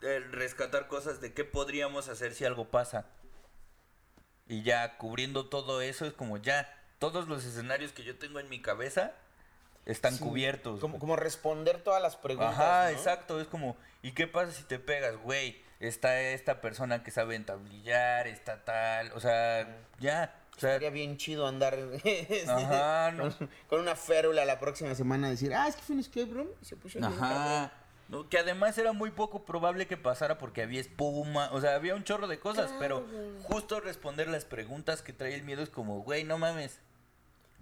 [0.01, 3.05] eh, rescatar cosas de qué podríamos hacer si algo pasa.
[4.47, 8.47] Y ya cubriendo todo eso es como ya todos los escenarios que yo tengo en
[8.47, 9.13] mi cabeza
[9.85, 10.79] están Sí, cubiertos.
[10.79, 12.53] Como, responder todas las preguntas.
[12.53, 12.89] Ajá, ¿no?
[12.89, 15.63] exacto, es como, ¿y qué pasa si te pegas, güey?
[15.79, 19.67] Está esta persona que sabe entablillar, está tal, o sea,
[19.99, 21.77] ya, o sea, Sería bien chido andar
[22.47, 23.29] Ajá, no.
[23.35, 26.47] con, con una férula la próxima semana decir, ah, es que fue un escape room
[26.61, 27.31] y se puso bien cabrón".
[27.33, 27.71] Ajá.
[28.07, 31.95] No, que además era muy poco probable que pasara porque había espuma, o sea, había
[31.95, 33.05] un chorro de cosas, pero
[33.43, 36.79] justo responder las preguntas que trae el miedo es como, güey, no mames.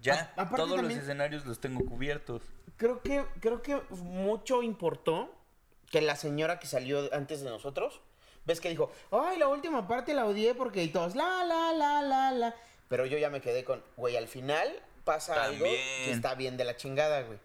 [0.02, 2.42] Ya, A- todos también- los escenarios los tengo cubiertos.
[2.76, 5.34] Creo que, creo que mucho importó
[5.90, 8.02] que la señora que salió antes de nosotros,
[8.44, 12.02] ves que dijo, ay, la última parte la odié porque y todos, la, la, la,
[12.02, 12.54] la, la.
[12.88, 14.68] Pero yo ya me quedé con, güey, al final
[15.04, 17.38] pasa algo que está bien de la chingada, güey.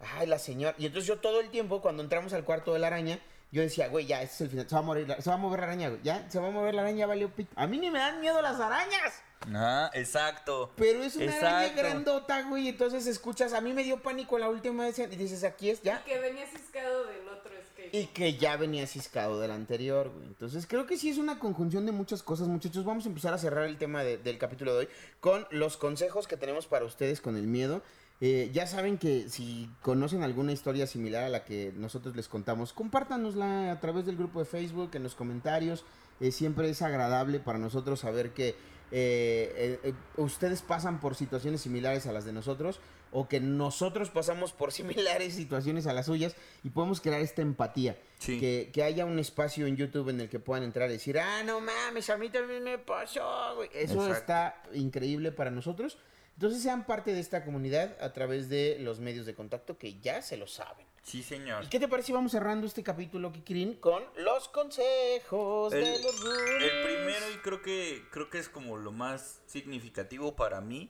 [0.00, 0.74] Ay, la señora.
[0.78, 3.18] Y entonces yo todo el tiempo, cuando entramos al cuarto de la araña,
[3.52, 4.68] yo decía, güey, ya, este es el final.
[4.68, 6.00] Se va a morir, la- se va a mover la araña, güey.
[6.02, 7.50] Ya, se va a mover la araña, valió pito.
[7.56, 9.22] A mí ni me dan miedo las arañas.
[9.40, 10.70] Ajá, exacto.
[10.76, 12.68] Pero es una araña grandota, güey.
[12.68, 16.04] Entonces escuchas, a mí me dio pánico la última vez y dices, aquí es ya.
[16.04, 17.94] Que venía ciscado del otro skate.
[17.94, 20.26] Y que ya venía ciscado del anterior, güey.
[20.26, 22.84] Entonces creo que sí es una conjunción de muchas cosas, muchachos.
[22.84, 24.88] Vamos a empezar a cerrar el tema de- del capítulo de hoy
[25.20, 27.82] con los consejos que tenemos para ustedes con el miedo.
[28.20, 32.72] Eh, ya saben que si conocen alguna historia similar a la que nosotros les contamos,
[32.72, 35.84] compártanosla a través del grupo de Facebook, en los comentarios.
[36.20, 38.54] Eh, siempre es agradable para nosotros saber que
[38.92, 42.80] eh, eh, eh, ustedes pasan por situaciones similares a las de nosotros
[43.12, 47.96] o que nosotros pasamos por similares situaciones a las suyas y podemos crear esta empatía.
[48.18, 48.40] Sí.
[48.40, 51.42] Que, que haya un espacio en YouTube en el que puedan entrar y decir, ah,
[51.44, 53.70] no mames, a mí también me pasó, güey.
[53.72, 54.12] Eso Exacto.
[54.12, 55.98] está increíble para nosotros.
[56.40, 60.22] Entonces sean parte de esta comunidad a través de los medios de contacto que ya
[60.22, 60.86] se lo saben.
[61.02, 61.62] Sí, señor.
[61.64, 66.02] ¿Y qué te parece si vamos cerrando este capítulo, Kikirin, con los consejos El, de
[66.02, 66.62] los roomies?
[66.62, 70.88] el primero y creo que creo que es como lo más significativo para mí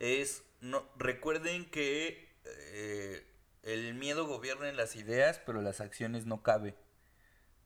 [0.00, 3.24] es no recuerden que eh,
[3.62, 6.74] el miedo gobierna en las ideas, pero las acciones no cabe.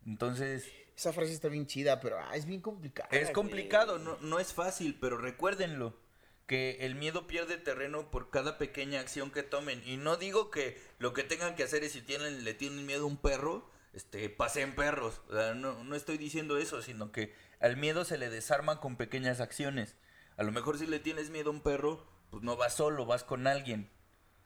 [0.05, 3.09] Entonces, Esa frase está bien chida, pero ah, es bien complicada.
[3.13, 6.04] es complicado, no, no es fácil, pero recuérdenlo.
[6.47, 9.83] Que el miedo pierde terreno por cada pequeña acción que tomen.
[9.87, 13.05] Y no digo que lo que tengan que hacer es si tienen, le tienen miedo
[13.05, 15.23] a un perro, este, pasen perros.
[15.29, 18.97] O sea, no, no estoy diciendo eso, sino que al miedo se le desarma con
[18.97, 19.97] pequeñas acciones.
[20.37, 23.25] A lo mejor si le tienes miedo a un perro, pues no vas solo, vas
[23.25, 23.89] con alguien.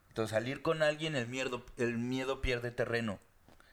[0.08, 3.18] Entonces, salir con alguien, el miedo, el miedo pierde terreno.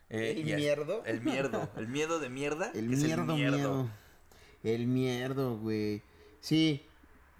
[0.09, 1.03] Eh, ¿El mierdo?
[1.05, 1.69] El mierdo.
[1.75, 2.71] El miedo de mierda.
[2.75, 3.89] El mierdo, miedo.
[4.63, 6.01] El mierdo, güey.
[6.39, 6.85] Sí,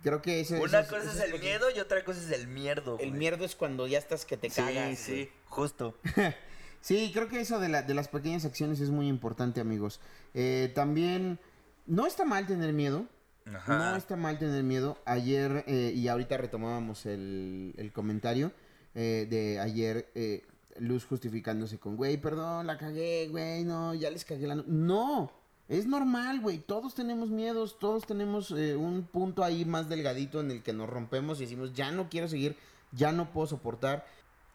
[0.06, 2.48] creo que ese Una ese- cosa ese es el miedo y otra cosa es el
[2.48, 2.98] mierdo.
[3.00, 3.20] El güey.
[3.20, 4.98] mierdo es cuando ya estás que te Sí, cagas.
[5.00, 5.30] sí, güey.
[5.46, 5.98] justo.
[6.82, 10.00] Sí, creo que eso de, la- de las pequeñas acciones es muy importante, amigos.
[10.36, 11.40] Eh, también,
[11.88, 13.08] no está mal tener miedo.
[13.52, 13.90] Ajá.
[13.92, 15.00] No está mal tener miedo.
[15.06, 18.52] Ayer, eh, y ahorita retomábamos el, el comentario
[18.94, 20.44] eh, de ayer, eh,
[20.78, 24.54] Luz justificándose con, güey, perdón, la cagué, güey, no, ya les cagué la...
[24.56, 24.64] no-".
[24.68, 25.32] No,
[25.68, 30.52] es normal, güey, todos tenemos miedos, todos tenemos eh, un punto ahí más delgadito en
[30.52, 32.56] el que nos rompemos y decimos, ya no quiero seguir,
[32.92, 34.06] ya no puedo soportar.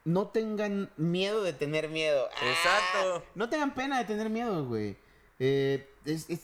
[0.04, 2.28] No tengan miedo de tener miedo.
[2.34, 2.46] ¡Ah!
[2.48, 3.24] Exacto.
[3.34, 4.96] No tengan pena de tener miedo, güey.
[5.38, 6.40] Eh, es, es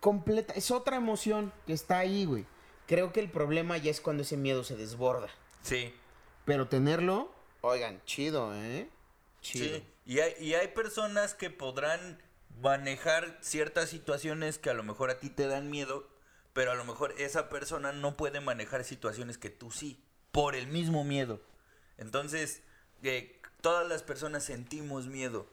[0.00, 2.46] completa, es otra emoción que está ahí, güey.
[2.86, 5.28] Creo que el problema ya es cuando ese miedo se desborda.
[5.62, 5.92] Sí.
[6.46, 8.88] Pero tenerlo, oigan, chido, ¿eh?
[9.42, 9.76] Chido.
[9.76, 9.84] Sí.
[10.06, 12.18] Y hay, y hay personas que podrán
[12.60, 16.08] manejar ciertas situaciones que a lo mejor a ti te dan miedo,
[16.52, 20.66] pero a lo mejor esa persona no puede manejar situaciones que tú sí, por el
[20.66, 21.40] mismo miedo.
[21.96, 22.62] Entonces,
[23.02, 25.48] eh, todas las personas sentimos miedo.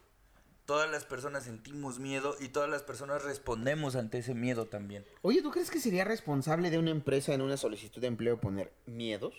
[0.66, 5.06] todas las personas sentimos miedo y todas las personas respondemos ante ese miedo también.
[5.22, 8.74] Oye, ¿tú crees que sería responsable de una empresa en una solicitud de empleo poner
[8.88, 9.36] miedos?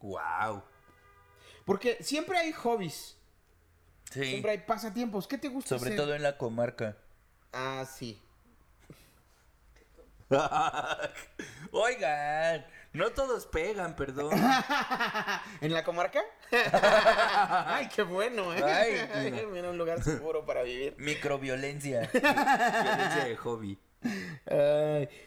[0.00, 0.64] Wow.
[1.64, 3.16] Porque siempre hay hobbies,
[4.10, 4.24] Sí.
[4.24, 5.26] siempre hay pasatiempos.
[5.26, 5.96] ¿Qué te gusta Sobre hacer?
[6.04, 6.96] todo en la comarca.
[7.52, 8.20] Ah, sí.
[11.72, 14.32] Oigan, no todos pegan, perdón.
[15.60, 16.20] ¿En la comarca?
[17.66, 18.62] Ay, qué bueno, ¿eh?
[18.62, 19.46] Ay.
[19.52, 20.94] Mira, un lugar seguro para vivir.
[20.98, 22.08] Microviolencia.
[22.12, 23.78] Violencia de hobby.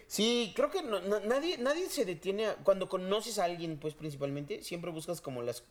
[0.07, 3.93] Sí, creo que no- no- nadie, nadie se detiene a- cuando conoces a alguien, pues
[3.93, 5.63] principalmente, siempre buscas como las,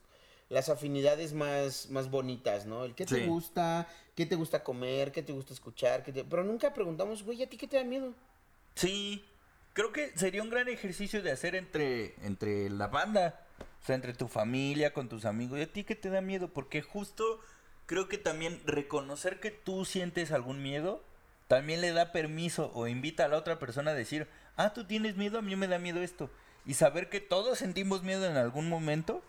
[0.48, 2.84] las afinidades más, más bonitas, ¿no?
[2.84, 3.26] El qué te Sí.
[3.26, 7.42] gusta, qué te gusta comer, qué te gusta escuchar, qué te- pero nunca preguntamos, güey,
[7.42, 8.12] ¿a ti qué te da miedo?
[8.74, 9.24] Sí,
[9.72, 13.42] creo que sería un gran ejercicio de hacer entre, entre la banda.
[13.82, 15.58] O sea, entre tu familia, con tus amigos.
[15.58, 16.48] ¿Y a ti qué te da miedo?
[16.52, 17.40] Porque justo
[17.86, 21.02] creo que también reconocer que tú sientes algún miedo
[21.46, 25.16] también le da permiso o invita a la otra persona a decir, ah, tú tienes
[25.16, 26.28] miedo, a mí me da miedo esto.
[26.66, 29.22] Y saber que todos sentimos miedo en algún momento.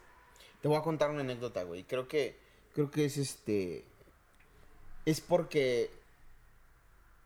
[0.62, 1.84] Te voy a contar una anécdota, güey.
[1.84, 2.38] Creo que,
[2.74, 3.86] creo que es este,
[5.06, 5.89] es porque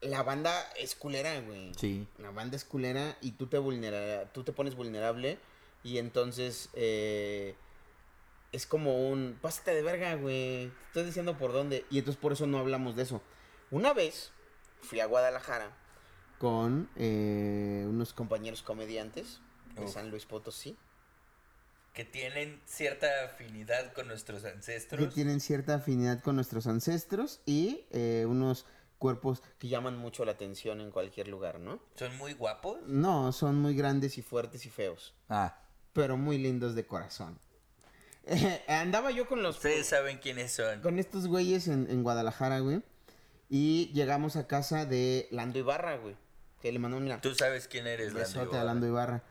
[0.01, 1.73] la banda es culera, güey.
[1.75, 2.07] Sí.
[2.17, 5.37] La banda es culera y tú te vulnera, tú te pones vulnerable
[5.83, 7.55] y entonces eh,
[8.51, 10.67] es como un pásate de verga, güey.
[10.67, 13.21] Te estoy diciendo por dónde y entonces por eso no hablamos de eso.
[13.69, 14.31] Una vez
[14.81, 15.71] fui a Guadalajara
[16.39, 19.39] con eh, unos compañeros comediantes
[19.75, 19.87] de.
[19.87, 20.75] San Luis Potosí
[21.93, 25.13] Que tienen cierta afinidad con nuestros que ancestros.
[25.13, 28.65] tienen cierta afinidad con nuestros ancestros y eh, unos
[28.97, 31.79] cuerpos que llaman mucho la atención en cualquier lugar, ¿no?
[31.95, 32.79] Son muy guapos.
[32.85, 35.13] No, son muy grandes y fuertes y feos.
[35.27, 35.59] Ah,
[35.93, 37.37] pero muy lindos de corazón.
[38.67, 40.81] andaba yo con los ustedes saben quiénes son.
[40.81, 42.83] con estos güeyes en, en Guadalajara, güey.
[43.49, 46.15] Y llegamos a casa de Lando Ibarra, güey.
[46.61, 48.63] Que le mandó mira, Tú sabes quién eres, Lando Ibarra.
[48.63, 49.23] Lando Ibarra.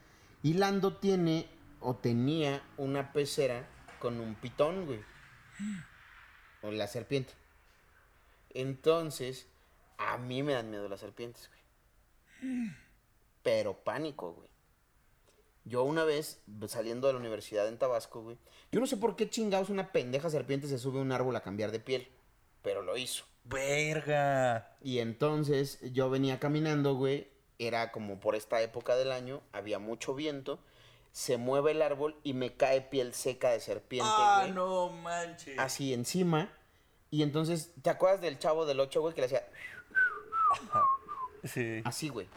[0.43, 1.47] Y Lando tiene
[1.81, 3.67] o tenía una pecera
[3.99, 5.01] con un pitón, güey.
[6.63, 7.33] O la serpiente.
[8.51, 9.47] Entonces,
[9.99, 12.71] a mí me dan miedo las serpientes, güey.
[13.43, 14.49] Pero pánico, güey.
[15.65, 18.39] Yo una vez, saliendo de la universidad en Tabasco, güey.
[18.73, 21.43] Yo no sé por qué chingados una pendeja serpiente se sube a un árbol a
[21.43, 22.09] cambiar de piel.
[22.63, 23.25] Pero lo hizo.
[23.45, 24.77] Verga.
[24.83, 27.29] Y entonces yo venía caminando, güey.
[27.59, 29.43] Era como por esta época del año.
[29.53, 30.61] Había mucho viento.
[31.13, 34.53] Se mueve el árbol y me cae piel seca de serpiente, Ah, güey.
[34.53, 35.59] no manches.
[35.59, 36.49] Así encima.
[37.11, 39.15] Y entonces, ¿te acuerdas del chavo del 8, güey?
[39.15, 39.43] Que le hacía
[41.45, 41.83] Sí.
[41.85, 42.29] así, güey.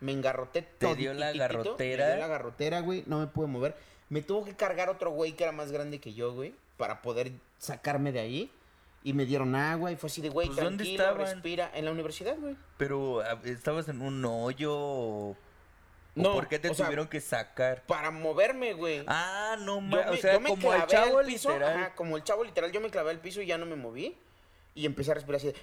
[0.00, 2.06] Me engarroté Te dio la garrotera.
[2.06, 3.04] Me dio la garrotera, güey.
[3.06, 3.76] No me pude mover.
[4.10, 6.54] Me tuvo que cargar otro güey que era más grande que yo, güey.
[6.76, 8.50] Para poder sacarme de ahí.
[9.02, 11.26] Y me dieron agua y fue así de, güey, Pues, ¿dónde tranquilo, estaban?
[11.34, 11.70] respira.
[11.74, 12.56] En la universidad, güey.
[12.78, 15.36] Pero ah, estabas en un hoyo.
[16.16, 17.84] ¿O No, ¿Por qué te sea, tuvieron que sacar?
[17.86, 19.02] Para moverme, güey.
[19.06, 21.76] Ah, no me- O sea, yo me como el chavo piso, literal.
[21.80, 24.16] ajá, como el chavo literal, yo me clavé al piso y ya no me moví.
[24.76, 25.54] Y empecé a respirar así de...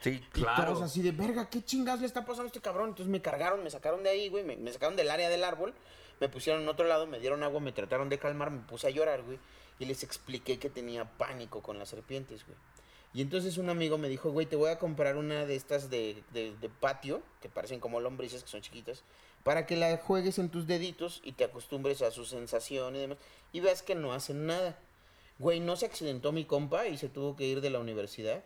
[0.00, 0.64] Sí, y claro.
[0.74, 2.90] todos así de, verga, ¿qué chingados le está pasando a este cabrón?
[2.90, 5.72] Entonces me cargaron, me sacaron de ahí, güey, me, me sacaron del área del árbol,
[6.20, 8.90] me pusieron en otro lado, me dieron agua, me trataron de calmar, me puse a
[8.90, 9.38] llorar, güey.
[9.78, 12.58] Y les expliqué que tenía pánico con las serpientes, güey.
[13.14, 16.22] Y entonces un amigo me dijo, güey, te voy a comprar una de estas de,
[16.32, 19.04] de, de patio, que parecen como lombrices, que son chiquitas,
[19.44, 23.18] para que la juegues en tus deditos y te acostumbres a su sensación y demás.
[23.52, 24.76] Y veas que no hacen nada.
[25.38, 28.42] Güey, no se accidentó mi compa y se tuvo que ir de la universidad.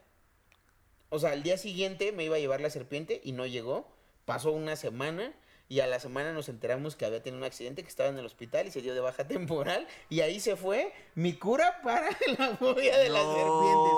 [1.08, 3.86] O sea, al día siguiente me iba a llevar la serpiente y no llegó.
[4.24, 5.32] Pasó una semana
[5.68, 8.26] y a la semana nos enteramos que había tenido un accidente, que estaba en el
[8.26, 9.86] hospital y se dio de baja temporal.
[10.10, 12.08] Y ahí se fue mi cura para
[12.38, 13.92] la fobia de las serpientes.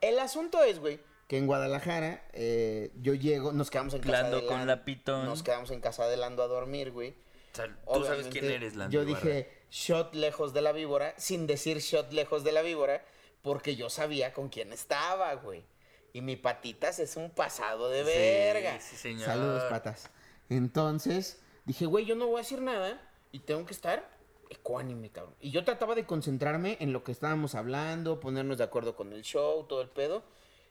[0.00, 4.40] El asunto es, güey, que en Guadalajara eh, yo llego, nos quedamos en casa Lando
[4.40, 5.24] de con Lan- la pitón.
[5.26, 7.14] Nos quedamos en casa de Lando a dormir, güey.
[7.52, 8.92] O sea, tú sabes quién eres, Lando.
[8.92, 13.04] Yo dije shot lejos de la víbora, sin decir shot lejos de la víbora,
[13.42, 15.64] porque yo sabía con quién estaba, güey.
[16.12, 18.80] Y mi patitas es un pasado de Sí, verga.
[18.80, 19.24] sí, señor.
[19.26, 20.10] Saludos, patas.
[20.48, 23.00] Entonces, dije, güey, yo no voy a decir nada
[23.32, 24.08] y tengo que estar
[24.48, 25.34] ecuánime, cabrón.
[25.40, 29.22] Y yo trataba de concentrarme en lo que estábamos hablando, ponernos de acuerdo con el
[29.22, 30.22] show, todo el pedo.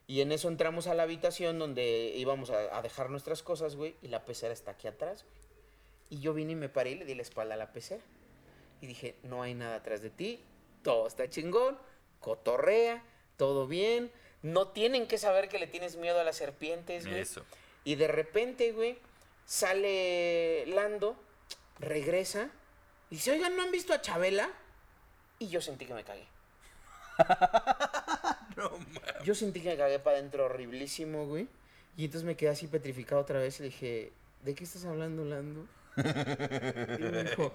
[0.07, 3.95] Y en eso entramos a la habitación donde íbamos a, a dejar nuestras cosas, güey,
[4.01, 5.45] y la pecera está aquí atrás, güey.
[6.09, 8.03] Y yo vine y me paré y le di la espalda a la pecera.
[8.81, 10.39] Y dije, no hay nada atrás de ti,
[10.83, 11.77] todo está chingón,
[12.19, 13.03] cotorrea,
[13.37, 14.11] todo bien.
[14.43, 17.21] No tienen que saber que le tienes miedo a las serpientes, güey.
[17.21, 17.43] Eso.
[17.83, 18.97] Y de repente, güey,
[19.45, 21.15] sale Lando,
[21.79, 22.51] regresa,
[23.09, 24.49] y dice, oigan, ¿no han visto a Chabela?
[25.39, 26.27] Y yo sentí que me cagué.
[28.57, 28.71] No.
[29.25, 31.47] Yo sentí que me cagué para adentro horriblísimo, güey.
[31.97, 34.13] Y entonces me quedé así petrificado otra vez y le dije,
[34.43, 35.65] ¿de qué estás hablando, Lando?
[35.97, 37.51] Y me dijo,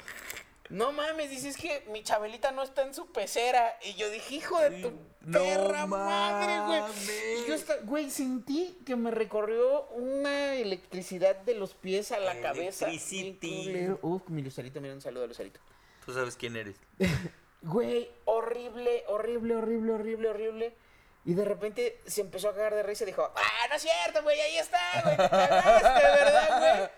[0.68, 3.78] no mames, dices que mi Chabelita no está en su pecera.
[3.82, 4.90] Y yo dije, hijo de tu
[5.22, 7.42] No perra madre, güey.
[7.44, 12.40] Y yo, esta- güey, sentí que me recorrió una electricidad de los pies a la
[12.40, 12.88] cabeza.
[12.88, 13.88] Electricity.
[14.02, 15.60] Uf, mi Lucerito, mira un saludo a Lucerito.
[16.04, 16.76] Tú sabes quién eres.
[17.62, 20.74] Güey, horrible, horrible, horrible, horrible, horrible.
[21.24, 24.22] Y de repente se empezó a cagar de risa y dijo, ah, no es cierto,
[24.22, 26.90] güey, ahí está, güey, te cagaste, ¿verdad, güey?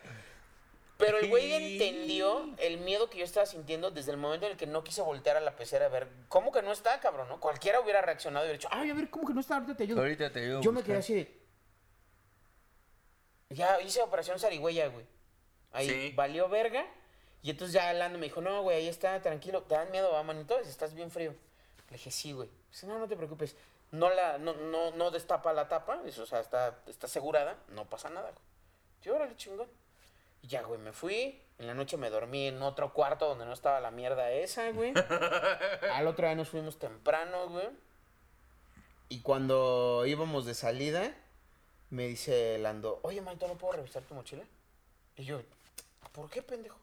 [0.98, 4.58] Pero el güey entendió el miedo que yo estaba sintiendo desde el momento en el
[4.58, 7.28] que no quise voltear a la pecera a ver, ¿cómo que no está, cabrón?
[7.28, 7.40] ¿no?
[7.40, 9.54] Cualquiera hubiera reaccionado y hubiera dicho, ay, a ver, ¿cómo que no está?
[9.56, 10.00] Ahorita te ayudo.
[10.00, 11.42] Ahorita te ayudo Yo me quedé así de...
[13.50, 15.04] Ya hice operación zarigüeya, güey.
[15.72, 16.12] Ahí Sí.
[16.14, 16.86] valió verga.
[17.42, 19.62] Y entonces ya Lando me dijo, no, güey, ahí está, tranquilo.
[19.62, 20.58] ¿Te dan miedo, va, manito?
[20.60, 21.34] Estás bien frío.
[21.90, 22.48] Le dije, sí, güey.
[22.70, 23.56] Dice, no, no te preocupes.
[23.90, 26.00] No la, no, no, no destapa la tapa.
[26.02, 27.56] Dice, o sea, está, está asegurada.
[27.68, 28.42] No pasa nada, güey.
[29.02, 29.68] Yo, órale, chingón.
[30.42, 31.40] Y ya, güey, me fui.
[31.58, 34.92] En la noche me dormí en otro cuarto donde no estaba la mierda esa, güey.
[35.92, 37.68] Al otro día nos fuimos temprano, güey.
[39.08, 41.14] Y cuando íbamos de salida,
[41.90, 44.42] me dice Lando, oye, manito, ¿no puedo revisar tu mochila?
[45.16, 45.42] Y yo,
[46.12, 46.81] ¿por qué, pendejo?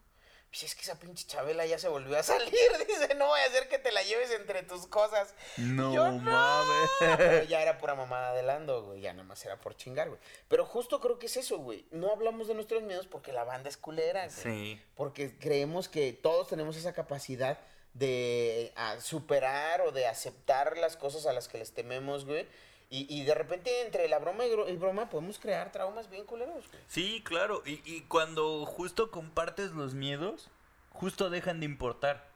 [0.52, 2.50] Dice, es que esa pinche Chabela ya se volvió a salir.
[2.88, 5.36] Dice, no voy a hacer que te la lleves entre tus cosas.
[5.58, 6.90] No Yo, mames.
[7.00, 9.02] Pero ya era pura mamada de Lando, güey.
[9.02, 10.20] Ya nada más era por chingar, güey.
[10.48, 11.86] Pero justo creo que es eso, güey.
[11.92, 14.32] No hablamos de nuestros miedos porque la banda es culera, güey.
[14.32, 14.82] Sí.
[14.96, 17.60] Porque creemos que todos tenemos esa capacidad
[17.94, 22.48] de superar o de aceptar las cosas a las que les tememos, güey.
[22.92, 26.68] Y, y de repente entre la broma y, y broma podemos crear traumas bien culeros,
[26.70, 26.84] güey.
[26.88, 27.62] Sí, claro.
[27.66, 30.50] Y, y cuando justo compartes los miedos,
[30.92, 32.28] justo dejan de importar.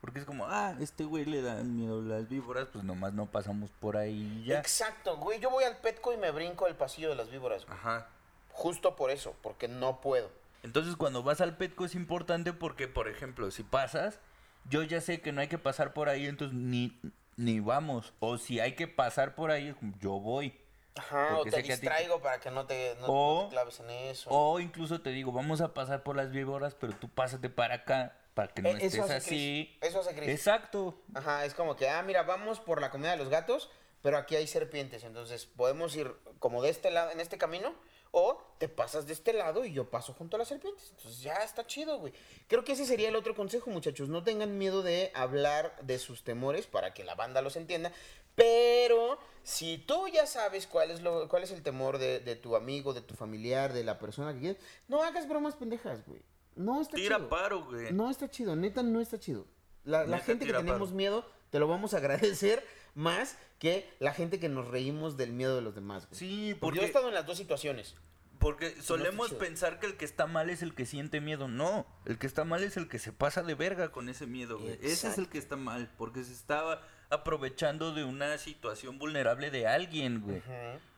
[0.00, 3.70] Porque es como, ah, este güey le dan miedo las víboras, pues nomás no pasamos
[3.80, 4.58] por ahí ya.
[4.58, 5.40] Exacto, güey.
[5.40, 7.78] Yo voy al Petco y me brinco el pasillo de las víboras, güey.
[7.78, 8.08] Ajá.
[8.52, 10.30] Justo por eso, porque no puedo.
[10.62, 14.20] Entonces cuando vas al Petco es importante porque, por ejemplo, si pasas,
[14.68, 17.00] yo ya sé que no hay que pasar por ahí, entonces ni,
[17.36, 18.12] ni vamos.
[18.20, 20.58] O si hay que pasar por ahí, yo voy.
[20.94, 23.90] Ajá, o te ti- distraigo para que no te, no, O- no te claves en
[23.90, 24.30] eso.
[24.30, 28.16] O incluso te digo, vamos a pasar por las víboras, pero tú pásate para acá
[28.32, 29.76] para que no Eh, eso estés así.
[29.82, 30.28] Eso hace Chris.
[30.30, 30.98] Exacto.
[31.14, 33.70] Ajá, es como que, ah, mira, vamos por la comida de los gatos,
[34.02, 37.74] pero aquí hay serpientes, entonces podemos ir como de este lado, en este camino,
[38.18, 40.88] o te pasas de este lado y yo paso junto a las serpientes.
[40.96, 42.14] Entonces ya está chido, güey.
[42.48, 44.08] Creo que ese sería el otro consejo, muchachos.
[44.08, 47.92] No tengan miedo de hablar de sus temores para que la banda los entienda,
[48.34, 52.56] pero si tú ya sabes cuál es, lo, cuál es el temor de, de tu
[52.56, 56.22] amigo, de tu familiar, de la persona que quieres, no hagas bromas pendejas, güey.
[56.54, 57.28] No está Tira chido.
[57.28, 57.92] paro, güey.
[57.92, 59.46] No está chido, neta no está chido.
[59.84, 60.96] La, gente que tenemos paro.
[60.96, 62.64] miedo, te lo vamos a agradecer
[62.96, 66.06] más que la gente que nos reímos del miedo de los demás.
[66.08, 66.18] güey.
[66.18, 67.94] Sí, Porque yo he porque, estado en las dos situaciones.
[68.40, 71.46] porque solemos pensar que el que está mal es el que siente miedo.
[71.48, 74.58] No, el que está mal es el que se pasa de verga con ese miedo,
[74.58, 74.78] güey.
[74.82, 79.66] Ese es el que está mal, porque se estaba aprovechando de una situación vulnerable de
[79.68, 80.42] alguien, güey.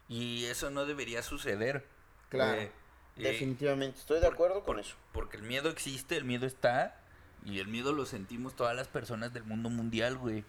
[0.08, 1.84] Y eso no debería suceder.
[2.30, 2.72] Claro, Eh,
[3.16, 4.94] eh, Definitivamente, estoy de por- acuerdo con por- eso.
[5.12, 6.97] Porque el miedo existe, el miedo está.
[7.44, 10.44] Y el miedo lo sentimos todas las personas del mundo mundial, güey.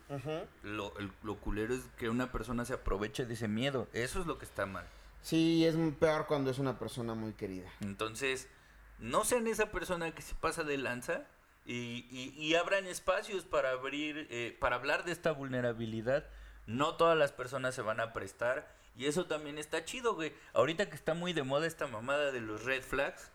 [0.63, 3.87] Lo, el- lo culero es que una persona se aproveche de ese miedo.
[3.93, 4.85] Eso es lo que está mal.
[5.21, 7.69] Sí, es peor cuando es una persona muy querida.
[7.81, 8.47] Entonces,
[8.99, 11.23] no sean esa persona que se pasa de lanza
[11.65, 16.25] y, y- y abran espacios para abrir, eh, para hablar de esta vulnerabilidad.
[16.67, 20.33] No todas las personas se van a prestar y eso también está chido, güey.
[20.53, 23.31] Ahorita que está muy de moda esta mamada de los red flags,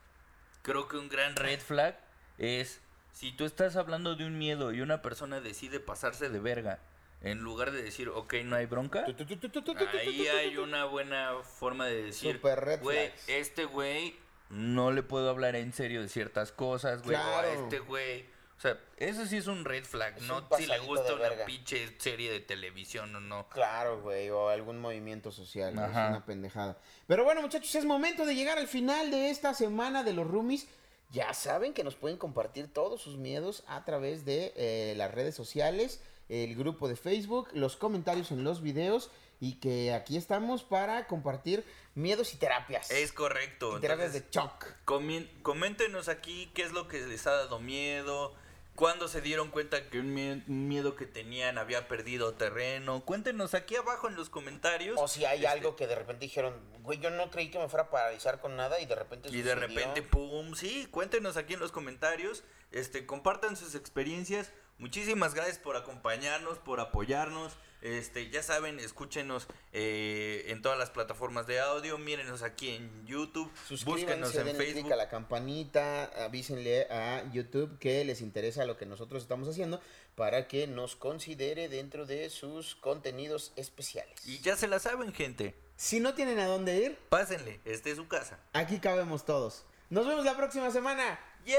[0.62, 1.98] creo que un gran red flag
[2.38, 2.80] es
[3.14, 6.80] si tú estás hablando de un miedo y una persona decide pasarse de verga.
[7.22, 12.38] En lugar de decir, ok, no hay bronca, Ahí hay una buena forma de decir,
[12.82, 14.14] güey, este güey
[14.50, 17.64] no le puedo hablar en serio de ciertas cosas, güey, o a Claro.
[17.64, 18.26] este güey.
[18.58, 21.98] O sea, eso sí es un red flag, Es no si le gusta una pinche
[21.98, 23.48] serie de televisión o no.
[23.48, 26.76] Claro, güey, o algún movimiento social, es una pendejada.
[27.06, 30.68] Pero bueno, muchachos, es momento de llegar al final de esta semana de los roomies.
[31.10, 35.34] Ya saben que nos pueden compartir todos sus miedos a través de eh, las redes
[35.34, 41.06] sociales, el grupo de Facebook, los comentarios en los videos y que aquí estamos para
[41.06, 42.90] compartir miedos y terapias.
[42.90, 43.78] Es correcto.
[43.78, 45.42] Y terapias entonces, de shock.
[45.42, 48.34] coméntenos aquí qué es lo que les ha dado miedo,
[48.74, 53.04] cuándo se dieron cuenta que un mie- un miedo que tenían había perdido terreno.
[53.04, 54.98] Cuéntenos aquí abajo en los comentarios.
[55.00, 57.68] O si hay Este, algo que de repente dijeron, güey, yo no creí que me
[57.68, 59.68] fuera a paralizar con nada y de repente Y de sucedió".
[59.68, 65.76] repente, pum, sí, cuéntenos aquí en los comentarios, este, compartan sus experiencias, Muchísimas gracias por
[65.76, 67.52] acompañarnos, por apoyarnos.
[67.84, 73.52] Este, ya saben, escúchenos eh, en todas las plataformas de audio, mírenos aquí en YouTube,
[73.68, 74.92] búsquenos Suscríbanse, en denle Facebook.
[74.94, 79.82] a la campanita, avísenle a YouTube que les interesa lo que nosotros estamos haciendo
[80.14, 84.26] para que nos considere dentro de sus contenidos especiales.
[84.26, 85.54] Y ya se la saben, gente.
[85.76, 88.38] Si no tienen a dónde ir, Pásenle, este es su casa.
[88.54, 89.66] aquí cabemos todos.
[89.90, 91.20] Nos vemos la próxima semana.
[91.44, 91.58] ¡Yeah!